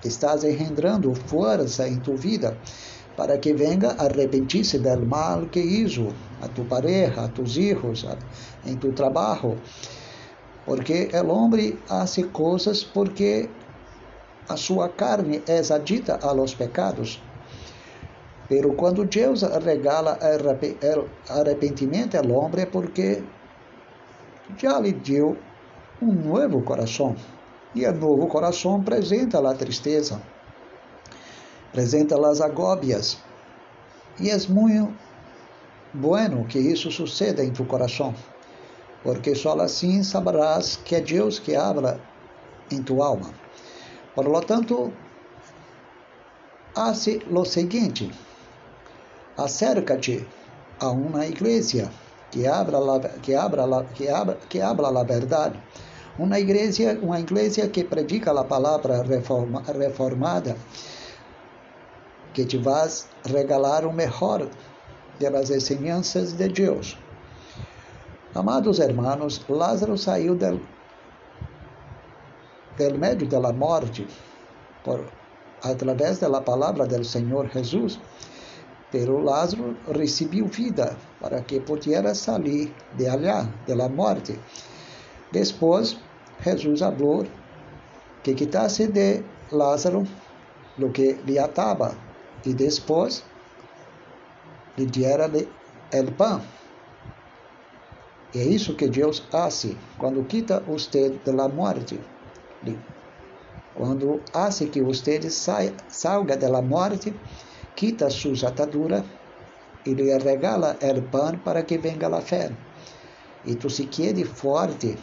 estás 0.03 0.43
engendrando 0.43 1.13
força 1.13 1.88
em 1.88 1.99
tu 1.99 2.15
vida 2.15 2.58
para 3.15 3.38
que 3.38 3.53
venga 3.53 3.95
arrepentir-se 3.97 4.80
del 4.80 5.06
mal 5.06 5.47
que 5.47 5.60
hizo 5.60 6.13
a 6.41 6.47
tu 6.47 6.63
pareja, 6.65 7.23
a 7.23 7.27
tus 7.27 7.58
hijos, 7.58 8.06
a, 8.06 8.15
em 8.69 8.75
tu 8.77 8.91
trabalho, 8.93 9.58
porque 10.65 11.10
o 11.13 11.27
homem 11.27 11.77
hace 11.89 12.23
coisas 12.25 12.84
porque 12.84 13.49
a 14.47 14.56
sua 14.56 14.89
carne 14.89 15.41
é 15.47 15.60
adita 15.73 16.19
a 16.21 16.32
los 16.32 16.53
pecados. 16.56 17.21
Pero 18.47 18.73
quando 18.75 19.03
Deus 19.03 19.41
regala 19.41 20.17
arrependimento 21.30 22.15
ao 22.15 22.32
homem 22.32 22.62
é 22.62 22.65
porque 22.65 23.23
já 24.58 24.80
lhe 24.80 24.93
deu 24.93 25.38
um 26.01 26.12
novo 26.12 26.62
coração. 26.62 27.15
E 27.75 27.86
o 27.86 27.93
novo 27.93 28.27
coração 28.27 28.77
apresenta 28.77 29.39
a 29.39 29.53
tristeza, 29.53 30.21
apresenta 31.69 32.15
as 32.27 32.41
agóbias. 32.41 33.17
E 34.19 34.29
é 34.29 34.38
muito 34.49 34.93
bueno 35.93 36.45
que 36.45 36.60
isso 36.60 36.91
suceda 36.91 37.43
em 37.43 37.51
tu 37.51 37.65
coração, 37.65 38.15
porque 39.03 39.36
só 39.36 39.60
assim 39.60 40.03
saberás 40.03 40.75
que 40.75 40.95
é 40.95 41.01
Deus 41.01 41.39
que 41.39 41.55
habla 41.55 41.99
em 42.71 42.81
tu 42.81 43.01
alma. 43.01 43.31
Por 44.15 44.27
lo 44.27 44.41
tanto, 44.41 44.91
hace 46.75 47.19
lo 47.29 47.45
seguinte: 47.45 48.12
acércate 49.38 50.25
a 50.79 50.89
uma 50.89 51.25
igreja 51.25 51.91
que 52.31 52.47
abra 52.47 52.79
la, 52.79 52.99
que 52.99 53.36
abra 53.36 53.65
la, 53.65 53.83
que 53.83 54.10
abra, 54.10 54.38
que 54.49 54.62
habla 54.62 54.91
la 54.91 55.03
verdade. 55.03 55.60
Uma 56.17 56.39
igreja, 56.39 56.97
uma 57.01 57.19
igreja 57.19 57.67
que 57.67 57.84
predica 57.84 58.32
a 58.32 58.43
palavra 58.43 59.03
reforma, 59.03 59.62
reformada, 59.62 60.58
que 62.34 62.45
te 62.45 62.58
vas 62.58 63.08
regalar 63.23 63.86
o 63.86 63.93
melhor 63.93 64.49
das 65.19 65.49
ensinanças 65.49 66.34
de 66.34 66.47
Deus. 66.47 66.97
Amados 68.34 68.80
hermanos, 68.80 69.41
Lázaro 69.47 69.97
saiu 69.97 70.36
del, 70.36 70.60
del 72.77 72.97
meio 72.97 73.27
da 73.27 73.53
morte 73.53 74.08
por 74.84 74.99
através 75.63 76.19
da 76.19 76.41
palavra 76.41 76.86
do 76.86 77.03
Senhor 77.03 77.49
Jesus 77.49 77.99
Pero 78.89 79.19
Lázaro 79.19 79.75
recebeu 79.93 80.47
vida 80.47 80.95
para 81.19 81.41
que 81.41 81.60
pudesse 81.60 82.15
sair 82.15 82.73
de 82.97 83.08
allá, 83.08 83.49
de 83.65 83.75
la 83.75 83.89
morte. 83.89 84.39
Depois, 85.32 85.97
Jesus 86.43 86.80
falou 86.80 87.26
que 88.23 88.34
quitasse 88.34 88.88
de 88.88 89.23
Lázaro 89.52 90.06
lo 90.78 90.91
que 90.91 91.13
lhe 91.26 91.39
atava 91.39 91.95
e 92.45 92.54
depois 92.54 93.23
lhe 94.78 94.86
diera 94.86 95.30
el 95.91 96.12
pão. 96.13 96.41
É 98.36 98.43
isso 98.43 98.76
que 98.76 98.88
Deus 98.88 99.19
faz 99.19 99.65
quando 99.97 100.23
quita 100.26 100.60
você 100.60 101.10
da 101.26 101.47
morte. 101.47 102.00
Quando 103.73 104.21
hace 104.34 104.67
que 104.67 104.82
você 104.82 105.19
salga 105.88 106.36
da 106.36 106.62
morte, 106.62 107.13
quita 107.76 108.10
sus 108.10 108.43
ataduras 108.43 109.04
e 109.86 109.93
lhe 109.93 110.17
regala 110.17 110.78
el 110.82 111.02
pan 111.04 111.38
para 111.38 111.63
que 111.63 111.78
venga 111.78 112.10
la 112.10 112.21
fé. 112.21 112.52
E 113.45 113.56
tu 113.56 113.69
se 113.69 113.86
quede 113.86 114.26
forte, 114.26 114.97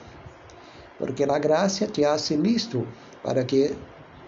porque 0.99 1.25
a 1.25 1.39
graça 1.39 1.87
te 1.87 2.05
hace 2.05 2.37
listo 2.37 2.87
para 3.23 3.45
que 3.45 3.77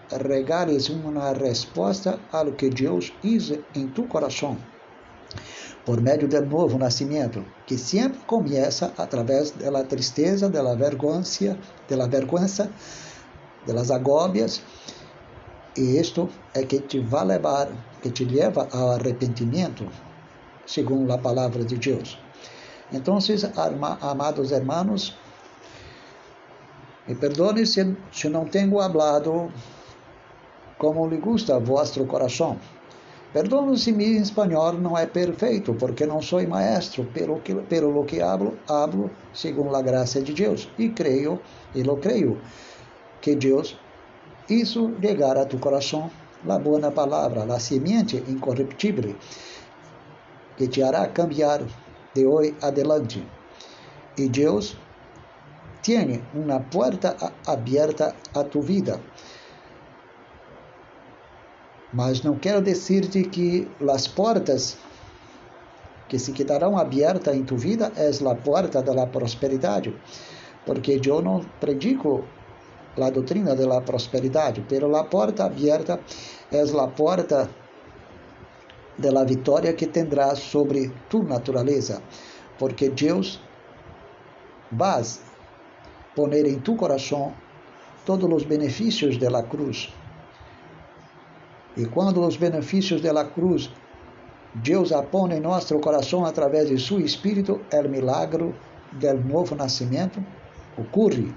regales 0.09 0.89
uma 0.89 1.33
resposta 1.33 2.19
ao 2.31 2.51
que 2.53 2.69
Deus 2.69 3.13
hizo 3.23 3.63
em 3.75 3.87
tu 3.87 4.03
coração, 4.03 4.57
por 5.85 6.01
meio 6.01 6.27
do 6.27 6.41
novo 6.41 6.77
nascimento, 6.77 7.43
que 7.65 7.77
sempre 7.77 8.19
começa 8.25 8.93
através 8.97 9.51
da 9.51 9.83
tristeza, 9.83 10.49
da 10.49 10.75
vergonha, 10.75 11.23
da 11.89 12.07
vergonha, 12.07 12.47
das 13.65 13.91
agóbias, 13.91 14.61
e 15.77 15.99
isto 15.99 16.29
é 16.53 16.63
que 16.63 16.79
te 16.79 16.99
vai 16.99 17.25
levar 17.25 17.69
que 18.01 18.09
te 18.09 18.25
leva 18.25 18.67
ao 18.71 18.91
arrependimento, 18.91 19.87
segundo 20.65 21.11
a 21.11 21.17
palavra 21.17 21.63
de 21.63 21.77
Deus. 21.77 22.19
Então, 22.91 23.17
amados 24.01 24.51
hermanos, 24.51 25.15
me 27.07 27.15
perdone 27.15 27.65
se, 27.65 27.95
se 28.11 28.29
não 28.29 28.45
tenho 28.45 28.79
hablado 28.79 29.51
como 30.77 31.07
lhe 31.07 31.17
gusta 31.17 31.59
vosso 31.59 32.05
coração. 32.05 32.57
Perdono 33.33 33.75
se 33.77 33.91
mi 33.91 34.17
espanhol 34.17 34.73
não 34.73 34.97
é 34.97 35.05
perfeito, 35.05 35.73
porque 35.73 36.05
não 36.05 36.21
sou 36.21 36.45
maestro, 36.47 37.03
pelo 37.05 37.39
que, 37.41 37.53
pelo 37.53 37.91
lo 37.91 38.05
que 38.05 38.21
hablo, 38.21 38.57
hablo 38.67 39.11
segundo 39.33 39.75
a 39.75 39.81
graça 39.81 40.21
de 40.21 40.33
Deus. 40.33 40.69
E 40.77 40.89
creio, 40.89 41.39
e 41.75 41.83
lo 41.83 41.97
creio, 41.97 42.39
que 43.21 43.35
Deus 43.35 43.77
hizo 44.49 44.91
llegar 45.01 45.37
a 45.37 45.45
tu 45.45 45.59
coração 45.59 46.09
la 46.45 46.57
buena 46.57 46.91
palabra, 46.91 47.45
la 47.45 47.59
simiente 47.59 48.23
incorruptible, 48.27 49.15
que 50.57 50.67
te 50.67 50.83
hará 50.83 51.11
cambiar 51.11 51.61
de 52.13 52.25
hoy 52.25 52.55
adelante. 52.61 53.21
Y 54.15 54.29
Dios 54.29 54.77
tiene 55.87 56.21
una 56.33 56.59
puerta 56.59 57.15
abierta 57.45 58.13
a 58.33 58.43
tu 58.43 58.61
vida. 58.61 58.99
Mas 61.93 62.23
não 62.23 62.37
quero 62.37 62.61
dizer-te 62.61 63.23
que 63.23 63.65
as 63.89 64.05
portas 64.05 64.75
que 66.09 66.19
se 66.19 66.33
quedarão 66.33 66.77
abertas 66.77 67.33
em 67.33 67.45
tu 67.45 67.55
vida 67.55 67.89
é 67.95 68.09
a 68.09 68.35
porta 68.35 68.81
da 68.81 69.07
prosperidade, 69.07 69.95
porque 70.65 70.99
eu 71.05 71.21
não 71.21 71.45
predico 71.61 72.25
la 72.97 73.09
doutrina 73.09 73.55
de 73.55 73.65
la 73.65 73.79
prosperidade, 73.79 74.65
pero 74.67 74.89
la 74.89 75.05
porta 75.05 75.45
abierta 75.45 76.01
es 76.51 76.73
la 76.73 76.87
porta 76.87 77.49
de 78.97 79.09
la 79.09 79.23
vitória 79.23 79.73
que 79.73 79.87
tendrás 79.87 80.39
sobre 80.39 80.91
tu 81.09 81.23
natureza, 81.23 82.01
porque 82.59 82.89
Deus 82.89 83.39
vas 84.69 85.21
poner 86.17 86.47
em 86.47 86.57
tu 86.59 86.75
coração 86.75 87.31
todos 88.03 88.27
os 88.37 88.43
benefícios 88.43 89.19
de 89.19 89.29
la 89.29 89.43
cruz. 89.43 89.93
E 91.75 91.85
quando 91.85 92.25
os 92.25 92.35
benefícios 92.35 93.01
de 93.01 93.11
la 93.11 93.25
cruz 93.25 93.69
Deus 94.55 94.91
a 94.91 95.03
põe 95.03 95.33
em 95.33 95.39
nosso 95.39 95.77
coração 95.79 96.25
através 96.25 96.69
de 96.69 96.79
seu 96.79 96.99
Espírito, 96.99 97.61
o 97.71 97.87
milagro 97.87 98.55
del 98.93 99.23
novo 99.23 99.53
nascimento 99.55 100.23
ocorre 100.75 101.31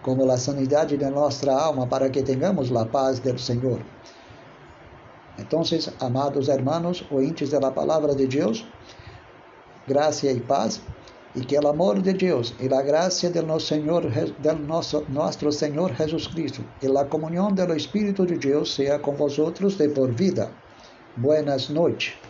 como 0.00 0.30
a 0.30 0.38
sanidade 0.38 0.96
de 0.96 1.10
nossa 1.10 1.52
alma 1.52 1.86
para 1.86 2.08
que 2.08 2.22
tenhamos 2.22 2.74
a 2.74 2.86
paz 2.86 3.18
do 3.18 3.38
Senhor. 3.38 3.80
Então, 5.38 5.60
amados 6.00 6.48
hermanos, 6.48 7.04
ouvintes 7.10 7.50
da 7.50 7.70
palavra 7.70 8.14
de 8.14 8.26
Deus, 8.26 8.66
graça 9.86 10.26
e 10.26 10.40
paz, 10.40 10.80
e 11.34 11.40
que 11.40 11.58
o 11.58 11.68
amor 11.68 12.00
de 12.00 12.12
Deus 12.12 12.54
e 12.60 12.72
a 12.72 12.82
graça 12.82 13.30
do 13.30 13.42
nosso 13.42 13.66
Senhor, 13.66 14.02
del 14.38 14.58
nosso, 14.58 15.04
nosso 15.08 15.52
Senhor 15.52 15.94
Jesus 15.94 16.26
Cristo 16.26 16.64
e 16.82 16.86
a 16.86 17.04
comunhão 17.04 17.52
do 17.52 17.74
Espírito 17.74 18.26
de 18.26 18.36
Deus 18.38 18.74
seja 18.74 18.98
com 18.98 19.12
vosotros 19.12 19.76
de 19.76 19.88
por 19.88 20.10
vida. 20.10 20.50
Buenas 21.16 21.68
noches. 21.68 22.27